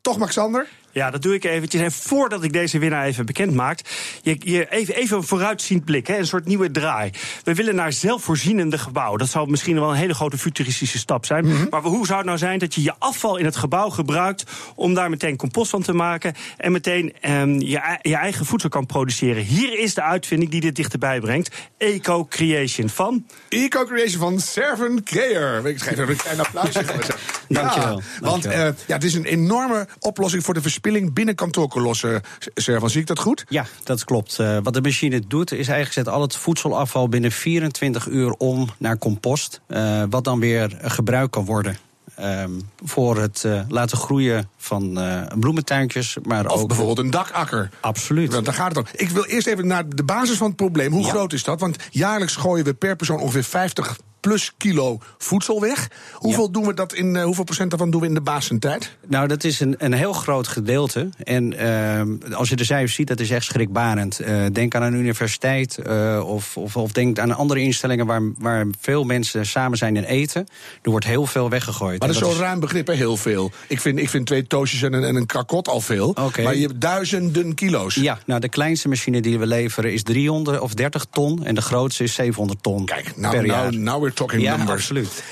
Toch, 0.00 0.18
Maxander? 0.18 0.66
Ja, 0.92 1.10
dat 1.10 1.22
doe 1.22 1.34
ik 1.34 1.44
eventjes. 1.44 1.82
En 1.82 1.92
voordat 1.92 2.44
ik 2.44 2.52
deze 2.52 2.78
winnaar 2.78 3.04
even 3.04 3.26
bekend 3.26 3.54
maak, 3.54 3.80
je, 4.22 4.36
je 4.38 4.70
even, 4.70 4.94
even 4.94 5.16
een 5.16 5.22
vooruitziend 5.24 5.84
blik, 5.84 6.06
hè, 6.06 6.18
een 6.18 6.26
soort 6.26 6.46
nieuwe 6.46 6.70
draai. 6.70 7.10
We 7.44 7.54
willen 7.54 7.74
naar 7.74 7.92
zelfvoorzienende 7.92 8.78
gebouwen. 8.78 9.18
Dat 9.18 9.28
zou 9.28 9.50
misschien 9.50 9.74
wel 9.80 9.90
een 9.90 9.96
hele 9.96 10.14
grote 10.14 10.38
futuristische 10.38 10.98
stap 10.98 11.24
zijn. 11.26 11.46
Mhm. 11.46 11.66
Maar 11.70 11.82
hoe 11.82 12.06
zou 12.06 12.18
het 12.18 12.26
nou 12.26 12.38
zijn 12.38 12.58
dat 12.58 12.74
je 12.74 12.82
je 12.82 12.92
afval 12.98 13.36
in 13.36 13.44
het 13.44 13.56
gebouw 13.56 13.88
gebruikt 13.90 14.44
om 14.74 14.94
daar 14.94 15.10
meteen 15.10 15.36
compost 15.36 15.70
van 15.70 15.82
te 15.82 15.92
maken 15.92 16.34
en 16.56 16.72
meteen 16.72 17.12
ehm, 17.20 17.50
je, 17.52 17.98
je 18.02 18.16
eigen 18.16 18.46
voedsel 18.46 18.68
kan 18.68 18.86
produceren? 18.86 19.42
Hier 19.42 19.78
is 19.78 19.94
de 19.94 20.02
uitvinding 20.02 20.50
die 20.50 20.60
dit 20.60 20.76
dichterbij 20.76 21.20
brengt: 21.20 21.56
Eco 21.78 22.26
Creation 22.26 22.88
van. 22.88 23.26
Eco-creation 23.48 24.20
van 24.20 24.40
Servan 24.40 25.02
Creer. 25.02 25.66
Ik 25.66 25.80
geef 25.82 25.98
er 25.98 26.10
een 26.10 26.16
klein 26.16 26.40
applausje 26.40 26.84
voor. 26.84 27.06
Dankjewel, 27.48 27.96
Ja, 27.98 28.04
want 28.20 28.42
dankjewel. 28.42 28.66
eh, 28.68 28.72
ja, 28.86 28.94
het 28.94 29.04
is 29.04 29.14
een 29.14 29.24
enorme 29.24 29.88
oplossing 29.98 30.44
voor 30.44 30.54
de 30.54 30.60
verspilling 30.80 31.12
binnen 31.14 31.34
kantoorkolossen. 31.34 32.22
Servan, 32.54 32.90
zie 32.90 33.00
ik 33.00 33.06
dat 33.06 33.18
goed? 33.18 33.44
Ja, 33.48 33.66
dat 33.84 34.04
klopt. 34.04 34.38
Eh, 34.38 34.58
wat 34.62 34.74
de 34.74 34.80
machine 34.80 35.22
doet, 35.28 35.50
is 35.52 35.68
eigenlijk 35.68 35.92
zet 35.92 36.08
al 36.08 36.20
het 36.20 36.36
voedselafval 36.36 37.08
binnen 37.08 37.32
24 37.32 38.06
uur 38.06 38.30
om 38.32 38.68
naar 38.78 38.98
compost. 38.98 39.60
eh, 39.66 40.02
wat 40.10 40.24
dan 40.24 40.40
weer 40.40 40.78
gebruikt 40.82 41.30
kan 41.30 41.44
worden. 41.44 41.76
ehm, 42.14 42.50
voor 42.84 43.18
het 43.18 43.44
eh, 43.44 43.60
laten 43.68 43.96
groeien 43.98 44.48
van 44.60 45.00
eh, 45.00 45.22
bloementuintjes. 45.38 46.16
Maar 46.22 46.46
Of 46.46 46.60
ook 46.60 46.68
bijvoorbeeld 46.68 46.98
een 46.98 47.10
dakakker. 47.10 47.70
Absoluut. 47.80 48.32
Want 48.32 48.44
daar 48.44 48.54
gaat 48.54 48.68
het 48.68 48.76
om. 48.76 48.84
Ik 48.92 49.08
wil 49.08 49.24
eerst 49.24 49.46
even 49.46 49.66
naar 49.66 49.88
de 49.88 50.04
basis 50.04 50.36
van 50.36 50.46
het 50.46 50.56
probleem. 50.56 50.92
Hoe 50.92 51.02
Ja. 51.02 51.08
groot 51.08 51.32
is 51.32 51.44
dat? 51.44 51.60
Want 51.60 51.76
jaarlijks 51.90 52.36
gooien 52.36 52.64
we 52.64 52.74
per 52.74 52.96
persoon 52.96 53.20
ongeveer 53.20 53.44
50 53.44 53.98
plus 54.20 54.52
kilo 54.56 54.98
voedsel 55.18 55.60
weg. 55.60 55.88
Hoeveel 56.12 56.50
doen 56.50 56.66
we 56.66 56.74
dat 56.74 56.92
in, 56.92 57.16
eh, 57.16 57.24
hoeveel 57.24 57.44
procent 57.44 57.70
daarvan 57.70 57.90
doen 57.90 58.00
we 58.00 58.06
in 58.06 58.14
de 58.14 58.20
basentijd? 58.20 58.96
Nou, 59.06 59.28
dat 59.28 59.44
is 59.44 59.60
een, 59.60 59.74
een 59.78 59.92
heel 59.92 60.12
groot 60.12 60.48
gedeelte. 60.48 61.08
En 61.22 61.58
ehm, 61.58 62.32
als 62.32 62.48
je 62.48 62.56
de 62.56 62.64
cijfers 62.64 62.94
ziet, 62.94 63.08
dat 63.08 63.20
is 63.20 63.30
echt 63.30 63.44
schrikbarend. 63.44 64.18
Eh, 64.20 64.44
denk 64.52 64.74
aan 64.74 64.82
een 64.82 64.94
universiteit 64.94 65.78
of, 66.24 66.56
of, 66.56 66.76
of 66.76 66.92
denk 66.92 67.18
aan 67.18 67.36
andere 67.36 67.60
instellingen 67.60 68.06
waar, 68.06 68.22
waar 68.38 68.66
veel 68.80 69.04
mensen 69.04 69.46
samen 69.46 69.78
zijn 69.78 69.96
en 69.96 70.04
eten. 70.04 70.46
Er 70.82 70.90
wordt 70.90 71.06
heel 71.06 71.26
veel 71.26 71.48
weggegooid. 71.50 71.98
Maar 71.98 72.08
dat 72.08 72.22
is 72.22 72.28
zo'n 72.28 72.38
ruim 72.40 72.60
begrip, 72.60 72.86
hè? 72.86 72.94
heel 72.94 73.16
veel. 73.16 73.50
Ik 73.68 73.80
vind, 73.80 73.98
ik 73.98 74.08
vind 74.08 74.26
twee 74.26 74.46
en 74.50 74.92
een, 74.92 75.04
en 75.04 75.16
een 75.16 75.26
krakot 75.26 75.68
al 75.68 75.80
veel. 75.80 76.16
Maar 76.42 76.54
je 76.54 76.66
hebt 76.66 76.80
duizenden 76.80 77.54
kilo's. 77.54 77.94
Ja, 77.94 78.18
nou 78.26 78.40
de 78.40 78.48
kleinste 78.48 78.88
machine 78.88 79.20
die 79.20 79.38
we 79.38 79.46
leveren 79.46 79.92
is 79.92 80.02
300 80.02 80.60
of 80.60 80.74
30 80.74 81.06
ton. 81.10 81.44
En 81.44 81.54
de 81.54 81.60
grootste 81.60 82.02
is 82.02 82.14
700 82.14 82.62
ton 82.62 82.84
Kijk, 82.84 83.16
nou, 83.16 83.34
per 83.34 83.46
jaar. 83.46 83.62
nou, 83.62 83.76
now 83.76 84.00
we're 84.00 84.14
talking 84.14 84.42
ja, 84.42 84.56
numbers. 84.56 84.78
absoluut. 84.80 85.22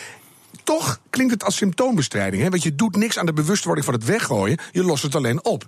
Toch 0.64 1.00
klinkt 1.10 1.32
het 1.32 1.44
als 1.44 1.56
symptoombestrijding. 1.56 2.42
Hè? 2.42 2.48
Want 2.48 2.62
je 2.62 2.74
doet 2.74 2.96
niks 2.96 3.18
aan 3.18 3.26
de 3.26 3.32
bewustwording 3.32 3.84
van 3.86 3.94
het 3.94 4.04
weggooien. 4.04 4.58
Je 4.72 4.84
lost 4.84 5.02
het 5.02 5.14
alleen 5.14 5.44
op. 5.44 5.66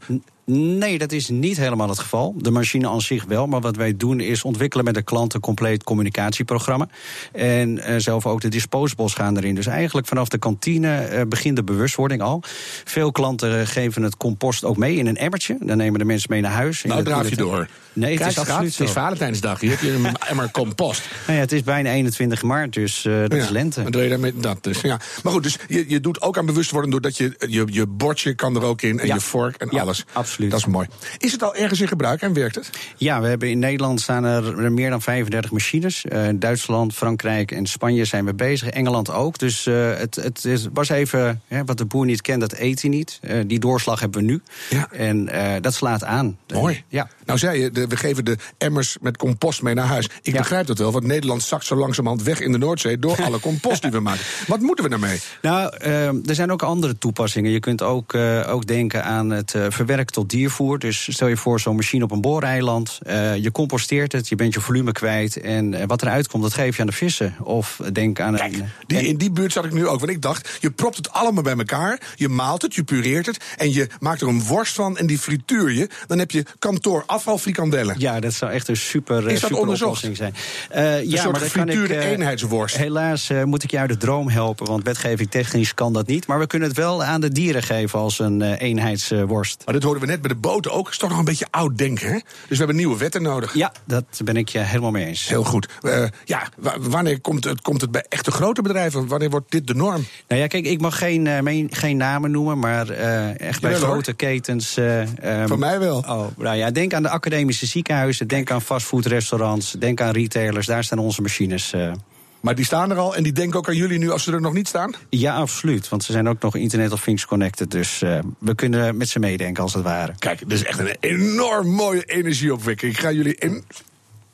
Nee, 0.52 0.98
dat 0.98 1.12
is 1.12 1.28
niet 1.28 1.56
helemaal 1.56 1.88
het 1.88 1.98
geval. 1.98 2.34
De 2.36 2.50
machine 2.50 2.88
aan 2.88 3.00
zich 3.00 3.24
wel. 3.24 3.46
Maar 3.46 3.60
wat 3.60 3.76
wij 3.76 3.96
doen 3.96 4.20
is 4.20 4.42
ontwikkelen 4.42 4.84
met 4.84 4.94
de 4.94 5.02
klant 5.02 5.34
een 5.34 5.40
compleet 5.40 5.84
communicatieprogramma. 5.84 6.88
En 7.32 7.78
eh, 7.78 7.94
zelf 7.98 8.26
ook 8.26 8.40
de 8.40 8.48
disposables 8.48 9.14
gaan 9.14 9.36
erin. 9.36 9.54
Dus 9.54 9.66
eigenlijk 9.66 10.06
vanaf 10.06 10.28
de 10.28 10.38
kantine 10.38 10.96
eh, 10.96 11.22
begint 11.28 11.56
de 11.56 11.64
bewustwording 11.64 12.22
al. 12.22 12.42
Veel 12.84 13.12
klanten 13.12 13.60
eh, 13.60 13.66
geven 13.66 14.02
het 14.02 14.16
compost 14.16 14.64
ook 14.64 14.76
mee 14.76 14.96
in 14.96 15.06
een 15.06 15.16
emmertje. 15.16 15.56
Dan 15.60 15.76
nemen 15.76 15.98
de 15.98 16.04
mensen 16.04 16.28
mee 16.30 16.40
naar 16.40 16.52
huis. 16.52 16.82
Nou 16.82 17.02
draaf 17.04 17.28
je 17.28 17.36
door. 17.36 17.68
Nee, 17.92 18.18
het 18.18 18.26
is 18.26 18.38
absoluut 18.38 18.78
het 18.78 18.88
is. 18.88 18.90
Valentijnsdag. 18.94 19.60
Hier 19.60 19.70
heb 19.70 19.80
je 19.80 19.92
een 19.92 20.16
emmer 20.28 20.50
compost. 20.50 21.02
Nou 21.26 21.38
ja, 21.38 21.44
het 21.44 21.52
is 21.52 21.62
bijna 21.62 21.90
21 21.90 22.42
maart, 22.42 22.72
dus 22.72 23.02
dat 23.02 23.32
Ja, 23.32 23.38
is 23.38 23.48
lente. 23.48 23.82
Dan 23.82 23.92
doe 23.92 24.02
je 24.02 24.08
daarmee 24.08 24.32
dat 24.36 24.64
dus. 24.64 24.80
Ja. 24.80 25.00
Maar 25.22 25.32
goed, 25.32 25.42
dus 25.42 25.56
je, 25.68 25.84
je 25.88 26.00
doet 26.00 26.22
ook 26.22 26.38
aan 26.38 26.46
bewustwording 26.46 26.92
doordat 26.92 27.16
je, 27.16 27.34
je 27.48 27.64
je 27.70 27.86
bordje 27.86 28.34
kan 28.34 28.56
er 28.56 28.62
ook 28.62 28.82
in 28.82 28.98
en 29.00 29.06
Ja. 29.06 29.14
je 29.14 29.20
vork 29.20 29.56
en 29.56 29.80
alles. 29.80 30.04
absoluut. 30.12 30.39
Dat 30.48 30.58
is 30.58 30.66
mooi. 30.66 30.86
Is 31.18 31.32
het 31.32 31.42
al 31.42 31.54
ergens 31.54 31.80
in 31.80 31.88
gebruik 31.88 32.22
en 32.22 32.32
werkt 32.32 32.54
het? 32.54 32.70
Ja, 32.96 33.20
we 33.20 33.28
hebben 33.28 33.50
in 33.50 33.58
Nederland 33.58 34.00
staan 34.00 34.24
er 34.24 34.72
meer 34.72 34.90
dan 34.90 35.02
35 35.02 35.50
machines. 35.50 36.04
Eh, 36.04 36.28
Duitsland, 36.34 36.94
Frankrijk 36.94 37.50
en 37.50 37.66
Spanje 37.66 38.04
zijn 38.04 38.24
we 38.24 38.34
bezig. 38.34 38.68
Engeland 38.68 39.10
ook. 39.10 39.38
Dus 39.38 39.66
eh, 39.66 39.96
het, 39.96 40.14
het 40.14 40.44
is, 40.44 40.68
was 40.72 40.88
even, 40.88 41.42
hè, 41.46 41.64
wat 41.64 41.78
de 41.78 41.84
boer 41.84 42.04
niet 42.04 42.22
kent, 42.22 42.40
dat 42.40 42.52
eet 42.52 42.80
hij 42.80 42.90
niet. 42.90 43.18
Eh, 43.22 43.40
die 43.46 43.58
doorslag 43.58 44.00
hebben 44.00 44.20
we 44.20 44.26
nu. 44.26 44.42
Ja. 44.70 44.88
En 44.90 45.28
dat 45.60 45.74
slaat 45.74 46.04
aan. 46.04 46.38
Mooi. 46.54 46.84
Ja. 46.88 47.08
Nou 47.30 47.42
zei 47.42 47.60
je, 47.62 47.70
de, 47.70 47.86
we 47.86 47.96
geven 47.96 48.24
de 48.24 48.36
emmers 48.58 48.96
met 49.00 49.16
compost 49.16 49.62
mee 49.62 49.74
naar 49.74 49.86
huis. 49.86 50.04
Ik 50.22 50.32
Ja. 50.32 50.38
begrijp 50.38 50.66
dat 50.66 50.78
wel, 50.78 50.92
want 50.92 51.04
Nederland 51.04 51.42
zakt 51.42 51.64
zo 51.64 51.76
langzamerhand 51.76 52.22
weg 52.22 52.40
in 52.40 52.52
de 52.52 52.58
Noordzee... 52.58 52.98
door 52.98 53.16
alle 53.26 53.40
compost 53.40 53.82
die 53.82 53.90
we 53.90 54.00
maken. 54.00 54.24
Wat 54.46 54.60
moeten 54.60 54.84
we 54.84 54.90
daarmee? 54.90 55.20
Nou, 55.42 55.76
eh, 55.76 56.06
er 56.06 56.34
zijn 56.34 56.52
ook 56.52 56.62
andere 56.62 56.98
toepassingen. 56.98 57.50
Je 57.50 57.60
kunt 57.60 57.82
ook, 57.82 58.14
eh, 58.14 58.52
ook 58.52 58.66
denken 58.66 59.04
aan 59.04 59.30
het 59.30 59.54
eh, 59.54 59.66
verwerken 59.68 60.12
tot 60.12 60.30
diervoer. 60.30 60.78
Dus 60.78 61.12
stel 61.12 61.28
je 61.28 61.36
voor 61.36 61.60
zo'n 61.60 61.76
machine 61.76 62.04
op 62.04 62.10
een 62.10 62.20
booreiland. 62.20 62.98
eh, 63.02 63.36
je 63.36 63.50
composteert 63.52 64.12
het, 64.12 64.28
je 64.28 64.36
bent 64.36 64.54
je 64.54 64.60
volume 64.60 64.92
kwijt. 64.92 65.36
En 65.40 65.86
wat 65.86 66.02
eruit 66.02 66.28
komt, 66.28 66.42
dat 66.42 66.54
geef 66.54 66.74
je 66.76 66.80
aan 66.80 66.88
de 66.88 66.92
vissen. 66.92 67.34
Of 67.42 67.80
denk 67.92 68.20
aan 68.20 68.34
Kijk, 68.36 68.54
een... 68.54 68.64
die, 68.86 69.06
in 69.06 69.16
die 69.16 69.30
buurt 69.30 69.52
zat 69.52 69.64
ik 69.64 69.72
nu 69.72 69.86
ook. 69.86 69.98
Want 70.00 70.12
ik 70.12 70.22
dacht, 70.22 70.58
je 70.60 70.70
propt 70.70 70.96
het 70.96 71.10
allemaal 71.12 71.42
bij 71.42 71.56
elkaar. 71.56 72.00
Je 72.14 72.28
maalt 72.28 72.62
het, 72.62 72.74
je 72.74 72.84
pureert 72.84 73.26
het. 73.26 73.44
En 73.56 73.72
je 73.72 73.88
maakt 74.00 74.20
er 74.20 74.28
een 74.28 74.42
worst 74.42 74.74
van 74.74 74.96
en 74.98 75.06
die 75.06 75.18
frituur 75.18 75.70
je. 75.72 75.88
Dan 76.06 76.18
heb 76.18 76.30
je 76.30 76.44
kantoor 76.58 77.02
afvalfrikandellen. 77.20 77.94
Ja, 77.98 78.20
dat 78.20 78.32
zou 78.32 78.52
echt 78.52 78.68
een 78.68 78.76
super, 78.76 79.26
eh, 79.26 79.32
Is 79.32 79.40
dat 79.40 79.48
super 79.48 79.58
onderzocht? 79.62 80.04
oplossing 80.04 80.16
zijn. 80.16 80.34
Eh, 80.70 81.02
ja, 81.04 81.20
soort 81.20 81.32
maar 81.32 81.40
dan 81.40 81.50
kan 81.50 81.62
ik, 81.62 81.70
gefrituurde 81.74 81.94
eh, 81.94 82.10
eenheidsworst. 82.10 82.76
Helaas 82.76 83.30
moet 83.44 83.62
ik 83.62 83.70
je 83.70 83.78
uit 83.78 83.88
de 83.88 83.96
droom 83.96 84.28
helpen, 84.28 84.66
want 84.66 84.84
wetgeving 84.84 85.30
technisch 85.30 85.74
kan 85.74 85.92
dat 85.92 86.06
niet. 86.06 86.26
Maar 86.26 86.38
we 86.38 86.46
kunnen 86.46 86.68
het 86.68 86.76
wel 86.76 87.04
aan 87.04 87.20
de 87.20 87.28
dieren 87.28 87.62
geven 87.62 87.98
als 87.98 88.18
een 88.18 88.42
eenheidsworst. 88.42 89.62
Maar 89.64 89.74
dit 89.74 89.82
hoorden 89.82 90.02
we 90.02 90.08
net 90.08 90.20
bij 90.20 90.30
de 90.30 90.36
boten 90.36 90.72
ook. 90.72 90.88
Is 90.88 90.98
toch 90.98 91.08
nog 91.10 91.18
een 91.18 91.24
beetje 91.24 91.46
oud 91.50 91.78
denken, 91.78 92.06
hè? 92.06 92.12
Dus 92.12 92.22
we 92.48 92.56
hebben 92.56 92.76
nieuwe 92.76 92.96
wetten 92.98 93.22
nodig. 93.22 93.54
Ja, 93.54 93.72
dat 93.84 94.04
ben 94.24 94.36
ik 94.36 94.48
je 94.48 94.58
helemaal 94.58 94.90
mee 94.90 95.06
eens. 95.06 95.28
Heel 95.28 95.44
goed. 95.44 95.68
Eh, 95.82 96.04
ja, 96.24 96.48
wa- 96.56 96.76
wanneer 96.80 97.20
komt 97.20 97.44
het, 97.44 97.60
komt 97.60 97.80
het 97.80 97.90
bij 97.90 98.04
echte 98.08 98.30
grote 98.30 98.62
bedrijven? 98.62 99.06
Wanneer 99.06 99.30
wordt 99.30 99.50
dit 99.50 99.66
de 99.66 99.74
norm? 99.74 100.04
Nou 100.28 100.40
ja, 100.40 100.46
kijk, 100.46 100.64
ik 100.66 100.80
mag 100.80 100.98
geen, 100.98 101.68
geen 101.70 101.96
namen 101.96 102.30
noemen, 102.30 102.58
maar 102.58 102.88
echt 102.88 103.60
bij 103.60 103.70
hoor. 103.70 103.80
grote 103.80 104.12
ketens. 104.12 104.76
eh, 104.76 105.00
ehm, 105.40 105.46
Van 105.48 105.58
mij 105.58 105.78
wel. 105.78 105.96
Oh, 105.98 106.24
nou 106.36 106.56
ja, 106.56 106.70
denk 106.70 106.94
aan 106.94 107.02
de 107.02 107.08
academische 107.10 107.66
ziekenhuizen, 107.66 108.28
denk 108.28 108.50
aan 108.50 108.62
fastfoodrestaurants, 108.62 109.70
denk 109.72 110.00
aan 110.00 110.10
retailers. 110.12 110.66
Daar 110.66 110.84
staan 110.84 110.98
onze 110.98 111.22
machines. 111.22 111.72
eh. 111.72 111.92
Maar 112.40 112.54
die 112.54 112.64
staan 112.64 112.90
er 112.90 112.96
al 112.96 113.16
en 113.16 113.22
die 113.22 113.32
denken 113.32 113.58
ook 113.58 113.68
aan 113.68 113.76
jullie 113.76 113.98
nu 113.98 114.10
als 114.10 114.22
ze 114.22 114.32
er 114.32 114.40
nog 114.40 114.52
niet 114.52 114.68
staan? 114.68 114.94
Ja, 115.10 115.34
absoluut. 115.34 115.88
Want 115.88 116.04
ze 116.04 116.12
zijn 116.12 116.28
ook 116.28 116.42
nog 116.42 116.56
Internet 116.56 116.92
of 116.92 117.02
Things 117.02 117.26
connected. 117.26 117.70
Dus 117.70 118.02
eh, 118.02 118.18
we 118.38 118.54
kunnen 118.54 118.96
met 118.96 119.08
ze 119.08 119.18
meedenken 119.18 119.62
als 119.62 119.74
het 119.74 119.82
ware. 119.82 120.12
Kijk, 120.18 120.38
dit 120.38 120.52
is 120.52 120.64
echt 120.64 120.78
een 120.78 120.96
enorm 121.00 121.68
mooie 121.68 122.02
energieopwekking. 122.04 122.92
Ik 122.92 122.98
ga 122.98 123.12
jullie 123.12 123.34
in 123.34 123.64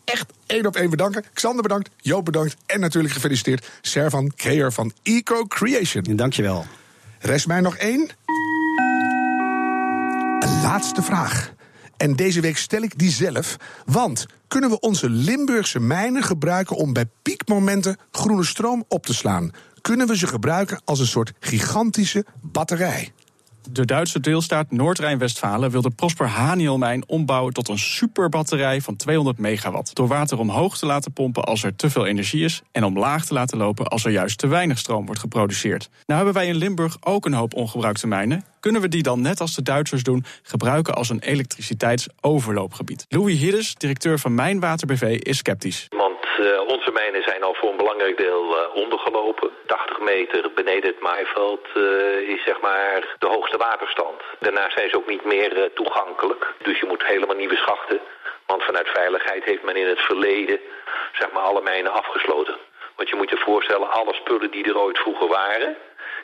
echt 0.04 0.32
één 0.46 0.66
op 0.66 0.76
één 0.76 0.90
bedanken. 0.90 1.24
Xander 1.32 1.62
bedankt, 1.62 1.90
Joop 2.00 2.24
bedankt 2.24 2.56
en 2.66 2.80
natuurlijk 2.80 3.14
gefeliciteerd 3.14 3.68
Servan 3.80 4.32
Creer 4.36 4.72
van 4.72 4.92
Eco 5.02 5.46
Creation. 5.46 6.04
Dankjewel. 6.16 6.66
Rest 7.18 7.46
mij 7.46 7.60
nog 7.60 7.76
één. 7.76 8.08
Een 10.40 10.60
laatste 10.62 11.02
vraag. 11.02 11.52
En 11.96 12.16
deze 12.16 12.40
week 12.40 12.56
stel 12.56 12.82
ik 12.82 12.98
die 12.98 13.10
zelf. 13.10 13.56
Want 13.84 14.26
kunnen 14.48 14.70
we 14.70 14.80
onze 14.80 15.10
Limburgse 15.10 15.80
mijnen 15.80 16.22
gebruiken 16.22 16.76
om 16.76 16.92
bij 16.92 17.06
piekmomenten 17.22 17.96
groene 18.10 18.44
stroom 18.44 18.84
op 18.88 19.06
te 19.06 19.14
slaan? 19.14 19.50
Kunnen 19.80 20.06
we 20.06 20.16
ze 20.16 20.26
gebruiken 20.26 20.80
als 20.84 21.00
een 21.00 21.06
soort 21.06 21.32
gigantische 21.40 22.24
batterij? 22.40 23.12
De 23.70 23.84
Duitse 23.84 24.20
deelstaat 24.20 24.70
Noord-Rijn-Westfalen 24.70 25.70
wil 25.70 25.82
de 25.82 25.90
Prosper 25.90 26.26
Hanielmijn 26.26 27.08
ombouwen 27.08 27.52
tot 27.52 27.68
een 27.68 27.78
superbatterij 27.78 28.80
van 28.80 28.96
200 28.96 29.38
megawatt. 29.38 29.94
Door 29.94 30.08
water 30.08 30.38
omhoog 30.38 30.78
te 30.78 30.86
laten 30.86 31.12
pompen 31.12 31.44
als 31.44 31.62
er 31.62 31.76
te 31.76 31.90
veel 31.90 32.06
energie 32.06 32.44
is 32.44 32.62
en 32.72 32.84
omlaag 32.84 33.24
te 33.24 33.34
laten 33.34 33.58
lopen 33.58 33.86
als 33.86 34.04
er 34.04 34.10
juist 34.10 34.38
te 34.38 34.46
weinig 34.46 34.78
stroom 34.78 35.06
wordt 35.06 35.20
geproduceerd. 35.20 35.90
Nou 36.06 36.24
hebben 36.24 36.34
wij 36.42 36.46
in 36.46 36.56
Limburg 36.56 36.96
ook 37.00 37.26
een 37.26 37.34
hoop 37.34 37.54
ongebruikte 37.54 38.06
mijnen. 38.06 38.44
Kunnen 38.60 38.80
we 38.80 38.88
die 38.88 39.02
dan 39.02 39.20
net 39.20 39.40
als 39.40 39.54
de 39.54 39.62
Duitsers 39.62 40.02
doen 40.02 40.24
gebruiken 40.42 40.94
als 40.94 41.08
een 41.08 41.20
elektriciteitsoverloopgebied? 41.20 43.06
Louis 43.08 43.38
Hiddes, 43.38 43.74
directeur 43.74 44.18
van 44.18 44.34
Mijnwater 44.34 44.86
BV, 44.86 45.18
is 45.20 45.38
sceptisch. 45.38 45.88
Mijnen 47.02 47.22
zijn 47.22 47.42
al 47.42 47.54
voor 47.54 47.70
een 47.70 47.76
belangrijk 47.76 48.16
deel 48.16 48.44
uh, 48.44 48.74
ondergelopen. 48.74 49.50
80 49.66 49.98
meter 50.00 50.52
beneden 50.52 50.90
het 50.90 51.00
maaiveld 51.00 51.66
uh, 51.74 52.28
is 52.34 52.42
zeg 52.44 52.60
maar 52.60 53.16
de 53.18 53.26
hoogste 53.26 53.56
waterstand. 53.56 54.22
Daarna 54.38 54.70
zijn 54.70 54.88
ze 54.90 54.96
ook 54.96 55.06
niet 55.06 55.24
meer 55.24 55.70
toegankelijk. 55.74 56.54
Dus 56.62 56.78
je 56.80 56.86
moet 56.86 57.06
helemaal 57.06 57.36
nieuwe 57.36 57.56
schachten. 57.56 58.00
Want 58.46 58.62
vanuit 58.62 58.88
veiligheid 58.88 59.44
heeft 59.44 59.62
men 59.62 59.76
in 59.76 59.86
het 59.86 60.00
verleden 60.00 60.60
zeg 61.12 61.32
maar 61.32 61.42
alle 61.42 61.62
mijnen 61.62 61.92
afgesloten. 61.92 62.56
Want 62.96 63.08
je 63.08 63.16
moet 63.16 63.30
je 63.30 63.36
voorstellen, 63.36 63.90
alle 63.90 64.14
spullen 64.14 64.50
die 64.50 64.64
er 64.64 64.78
ooit 64.78 64.98
vroeger 64.98 65.28
waren... 65.28 65.76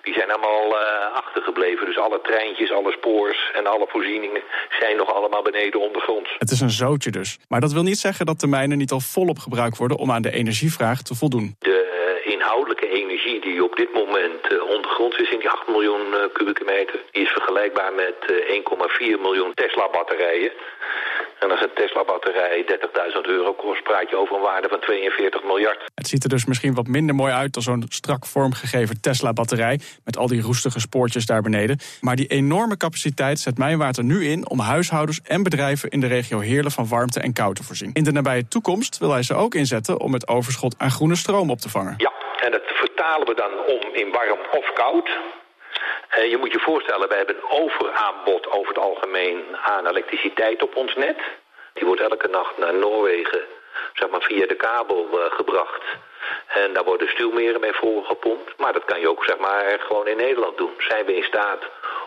die 0.02 0.14
zijn 0.14 0.30
allemaal 0.30 0.66
uh, 0.66 1.14
achtergebleven. 1.14 1.86
Dus 1.86 1.98
alle 1.98 2.20
treintjes, 2.22 2.72
alle 2.72 2.92
spoors 2.92 3.50
en 3.54 3.66
alle 3.66 3.86
voorzieningen... 3.88 4.42
zijn 4.80 4.96
nog 4.96 5.14
allemaal 5.14 5.42
beneden 5.42 5.80
ondergronds. 5.80 6.34
Het 6.38 6.50
is 6.50 6.60
een 6.60 6.70
zootje 6.70 7.10
dus. 7.10 7.38
Maar 7.48 7.60
dat 7.60 7.72
wil 7.72 7.82
niet 7.82 7.98
zeggen 7.98 8.26
dat 8.26 8.40
de 8.40 8.46
mijnen 8.46 8.78
niet 8.78 8.90
al 8.90 9.00
volop 9.00 9.38
gebruikt 9.38 9.76
worden... 9.76 9.96
om 9.96 10.10
aan 10.10 10.22
de 10.22 10.32
energievraag 10.32 11.02
te 11.02 11.14
voldoen. 11.14 11.56
De 11.58 11.78
uh, 12.24 12.32
inhoudelijke 12.32 12.88
energie 12.88 13.40
die 13.40 13.64
op 13.64 13.76
dit 13.76 13.92
moment 13.92 14.52
uh, 14.52 14.62
ondergronds 14.62 15.16
is... 15.16 15.30
in 15.30 15.38
die 15.38 15.50
8 15.50 15.68
miljoen 15.68 16.30
kubieke 16.32 16.64
meter... 16.64 17.00
is 17.10 17.28
vergelijkbaar 17.28 17.92
met 17.92 18.14
1,4 18.98 19.20
miljoen 19.20 19.54
Tesla-batterijen... 19.54 20.52
En 21.42 21.50
als 21.50 21.60
een 21.60 21.74
Tesla-batterij 21.74 22.64
30.000 23.14 23.20
euro 23.22 23.52
kost, 23.52 23.82
praat 23.82 24.10
je 24.10 24.16
over 24.16 24.36
een 24.36 24.42
waarde 24.42 24.68
van 24.68 24.80
42 24.80 25.44
miljard. 25.44 25.90
Het 25.94 26.08
ziet 26.08 26.22
er 26.22 26.28
dus 26.28 26.44
misschien 26.44 26.74
wat 26.74 26.86
minder 26.86 27.14
mooi 27.14 27.32
uit 27.32 27.54
dan 27.54 27.62
zo'n 27.62 27.84
strak 27.88 28.26
vormgegeven 28.26 29.00
Tesla-batterij... 29.00 29.80
met 30.04 30.16
al 30.16 30.26
die 30.26 30.42
roestige 30.42 30.80
spoortjes 30.80 31.26
daar 31.26 31.42
beneden. 31.42 31.78
Maar 32.00 32.16
die 32.16 32.26
enorme 32.26 32.76
capaciteit 32.76 33.38
zet 33.38 33.58
Mijnwater 33.58 34.04
nu 34.04 34.26
in... 34.26 34.48
om 34.48 34.58
huishoudens 34.58 35.20
en 35.24 35.42
bedrijven 35.42 35.88
in 35.88 36.00
de 36.00 36.06
regio 36.06 36.38
Heerlen 36.38 36.72
van 36.72 36.88
warmte 36.88 37.20
en 37.20 37.32
kou 37.32 37.54
te 37.54 37.62
voorzien. 37.62 37.90
In 37.92 38.04
de 38.04 38.12
nabije 38.12 38.48
toekomst 38.48 38.98
wil 38.98 39.10
hij 39.10 39.22
ze 39.22 39.34
ook 39.34 39.54
inzetten 39.54 40.00
om 40.00 40.12
het 40.12 40.28
overschot 40.28 40.74
aan 40.78 40.90
groene 40.90 41.16
stroom 41.16 41.50
op 41.50 41.58
te 41.58 41.68
vangen. 41.68 41.94
Ja, 41.96 42.12
en 42.40 42.50
dat 42.50 42.62
vertalen 42.64 43.26
we 43.26 43.34
dan 43.34 43.74
om 43.74 43.94
in 43.94 44.12
warm 44.12 44.38
of 44.52 44.72
koud... 44.72 45.10
Uh, 46.18 46.30
je 46.30 46.36
moet 46.36 46.52
je 46.52 46.58
voorstellen, 46.58 47.08
we 47.08 47.14
hebben 47.14 47.36
een 47.36 47.50
overaanbod 47.50 48.50
over 48.50 48.68
het 48.68 48.78
algemeen 48.78 49.56
aan 49.64 49.86
elektriciteit 49.86 50.62
op 50.62 50.76
ons 50.76 50.94
net. 50.94 51.18
Die 51.72 51.86
wordt 51.86 52.00
elke 52.00 52.28
nacht 52.28 52.58
naar 52.58 52.74
Noorwegen 52.74 53.40
zeg 53.94 54.08
maar, 54.08 54.22
via 54.22 54.46
de 54.46 54.54
kabel 54.54 55.08
uh, 55.12 55.32
gebracht. 55.32 55.82
En 56.46 56.72
daar 56.72 56.84
worden 56.84 57.08
stuwmeren 57.08 57.60
mee 57.60 57.72
volgepompt. 57.72 58.58
Maar 58.58 58.72
dat 58.72 58.84
kan 58.84 59.00
je 59.00 59.08
ook 59.08 59.24
zeg 59.24 59.38
maar, 59.38 59.80
gewoon 59.80 60.06
in 60.06 60.16
Nederland 60.16 60.56
doen. 60.56 60.74
Zijn 60.78 61.06
we 61.06 61.16
in 61.16 61.24
staat 61.24 61.62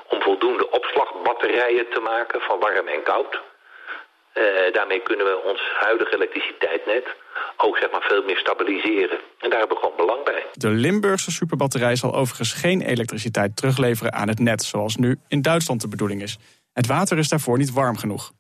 om 0.08 0.22
voldoende 0.22 0.70
opslagbatterijen 0.72 1.90
te 1.90 2.00
maken 2.00 2.42
van 2.42 2.60
warm 2.60 2.88
en 2.88 3.04
koud? 3.04 3.42
Uh, 4.34 4.44
daarmee 4.72 5.00
kunnen 5.00 5.26
we 5.26 5.38
ons 5.38 5.62
huidige 5.80 6.16
elektriciteitsnet 6.16 7.08
ook 7.58 7.78
zeg 7.78 7.92
maar, 7.92 8.02
veel 8.02 8.24
meer 8.24 8.38
stabiliseren. 8.38 9.20
En 9.40 9.50
daar 9.50 9.60
hebben 9.60 9.78
we 9.78 9.84
gewoon 9.84 9.98
belang 9.98 10.24
bij. 10.24 10.46
De 10.54 10.70
Limburgse 10.70 11.32
superbatterij 11.32 11.96
zal 11.96 12.16
overigens 12.16 12.54
geen 12.54 12.82
elektriciteit 12.82 13.56
terugleveren 13.56 14.14
aan 14.14 14.28
het 14.28 14.40
net... 14.40 14.64
zoals 14.64 14.96
nu 14.96 15.20
in 15.28 15.42
Duitsland 15.42 15.82
de 15.82 15.88
bedoeling 15.88 16.22
is. 16.22 16.38
Het 16.74 16.88
water 16.88 17.18
is 17.18 17.30
daarvoor 17.30 17.58
niet 17.58 17.72
warm 17.72 17.98
genoeg. 17.98 18.34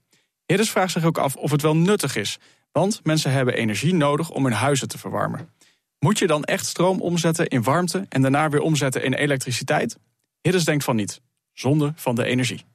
Hiddes 0.46 0.72
vraagt 0.72 0.92
zich 0.92 1.06
ook 1.06 1.18
af 1.18 1.36
of 1.36 1.52
het 1.52 1.62
wel 1.62 1.76
nuttig 1.76 2.16
is. 2.16 2.38
Want 2.72 3.00
mensen 3.04 3.32
hebben 3.32 3.54
energie 3.54 3.94
nodig 3.94 4.30
om 4.30 4.44
hun 4.44 4.54
huizen 4.54 4.88
te 4.88 4.98
verwarmen. 4.98 5.54
Moet 6.00 6.20
je 6.20 6.28
dan 6.28 6.44
echt 6.44 6.66
stroom 6.66 7.02
omzetten 7.02 7.48
in 7.48 7.64
warmte... 7.64 8.06
en 8.10 8.22
daarna 8.22 8.50
weer 8.50 8.62
omzetten 8.62 9.04
in 9.04 9.14
elektriciteit? 9.14 9.98
Hiddes 10.42 10.66
denkt 10.66 10.84
van 10.84 10.96
niet. 10.96 11.22
Zonde 11.54 11.94
van 11.96 12.16
de 12.16 12.24
energie. 12.24 12.66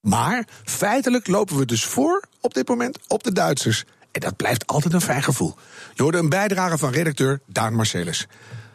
Maar 0.00 0.48
feitelijk 0.64 1.26
lopen 1.26 1.56
we 1.56 1.64
dus 1.64 1.84
voor 1.84 2.24
op 2.40 2.54
dit 2.54 2.68
moment 2.68 2.98
op 3.08 3.22
de 3.22 3.32
Duitsers. 3.32 3.84
En 4.12 4.20
dat 4.20 4.36
blijft 4.36 4.66
altijd 4.66 4.94
een 4.94 5.00
fijn 5.00 5.22
gevoel. 5.22 5.54
Je 5.94 6.02
hoorde 6.02 6.18
een 6.18 6.28
bijdrage 6.28 6.78
van 6.78 6.92
redacteur 6.92 7.40
Daan 7.46 7.74
Marcellus. 7.74 8.26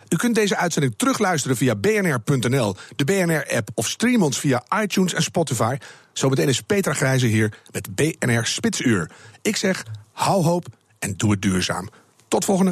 U 0.10 0.16
kunt 0.16 0.36
deze 0.36 0.58
uitzending 0.58 0.94
terugluisteren 0.98 1.58
via 1.58 1.76
bnr.nl, 1.76 2.76
de 2.96 3.04
BNR-app 3.04 3.70
of 3.74 3.88
stream 3.88 4.24
ons 4.24 4.40
via 4.40 4.64
iTunes 4.82 5.14
en 5.14 5.24
Spotify. 5.24 5.78
Zometeen 6.14 6.48
is 6.48 6.62
Petra 6.62 6.94
Grijze 6.94 7.28
hier 7.28 7.58
met 7.72 7.96
BNR 7.96 8.46
Spitsuur. 8.46 9.12
Ik 9.42 9.56
zeg, 9.56 9.86
hou 10.12 10.44
hoop 10.44 10.66
en 11.00 11.14
doe 11.18 11.32
het 11.32 11.42
duurzaam. 11.42 11.90
Tot 12.28 12.46
volgende 12.46 12.72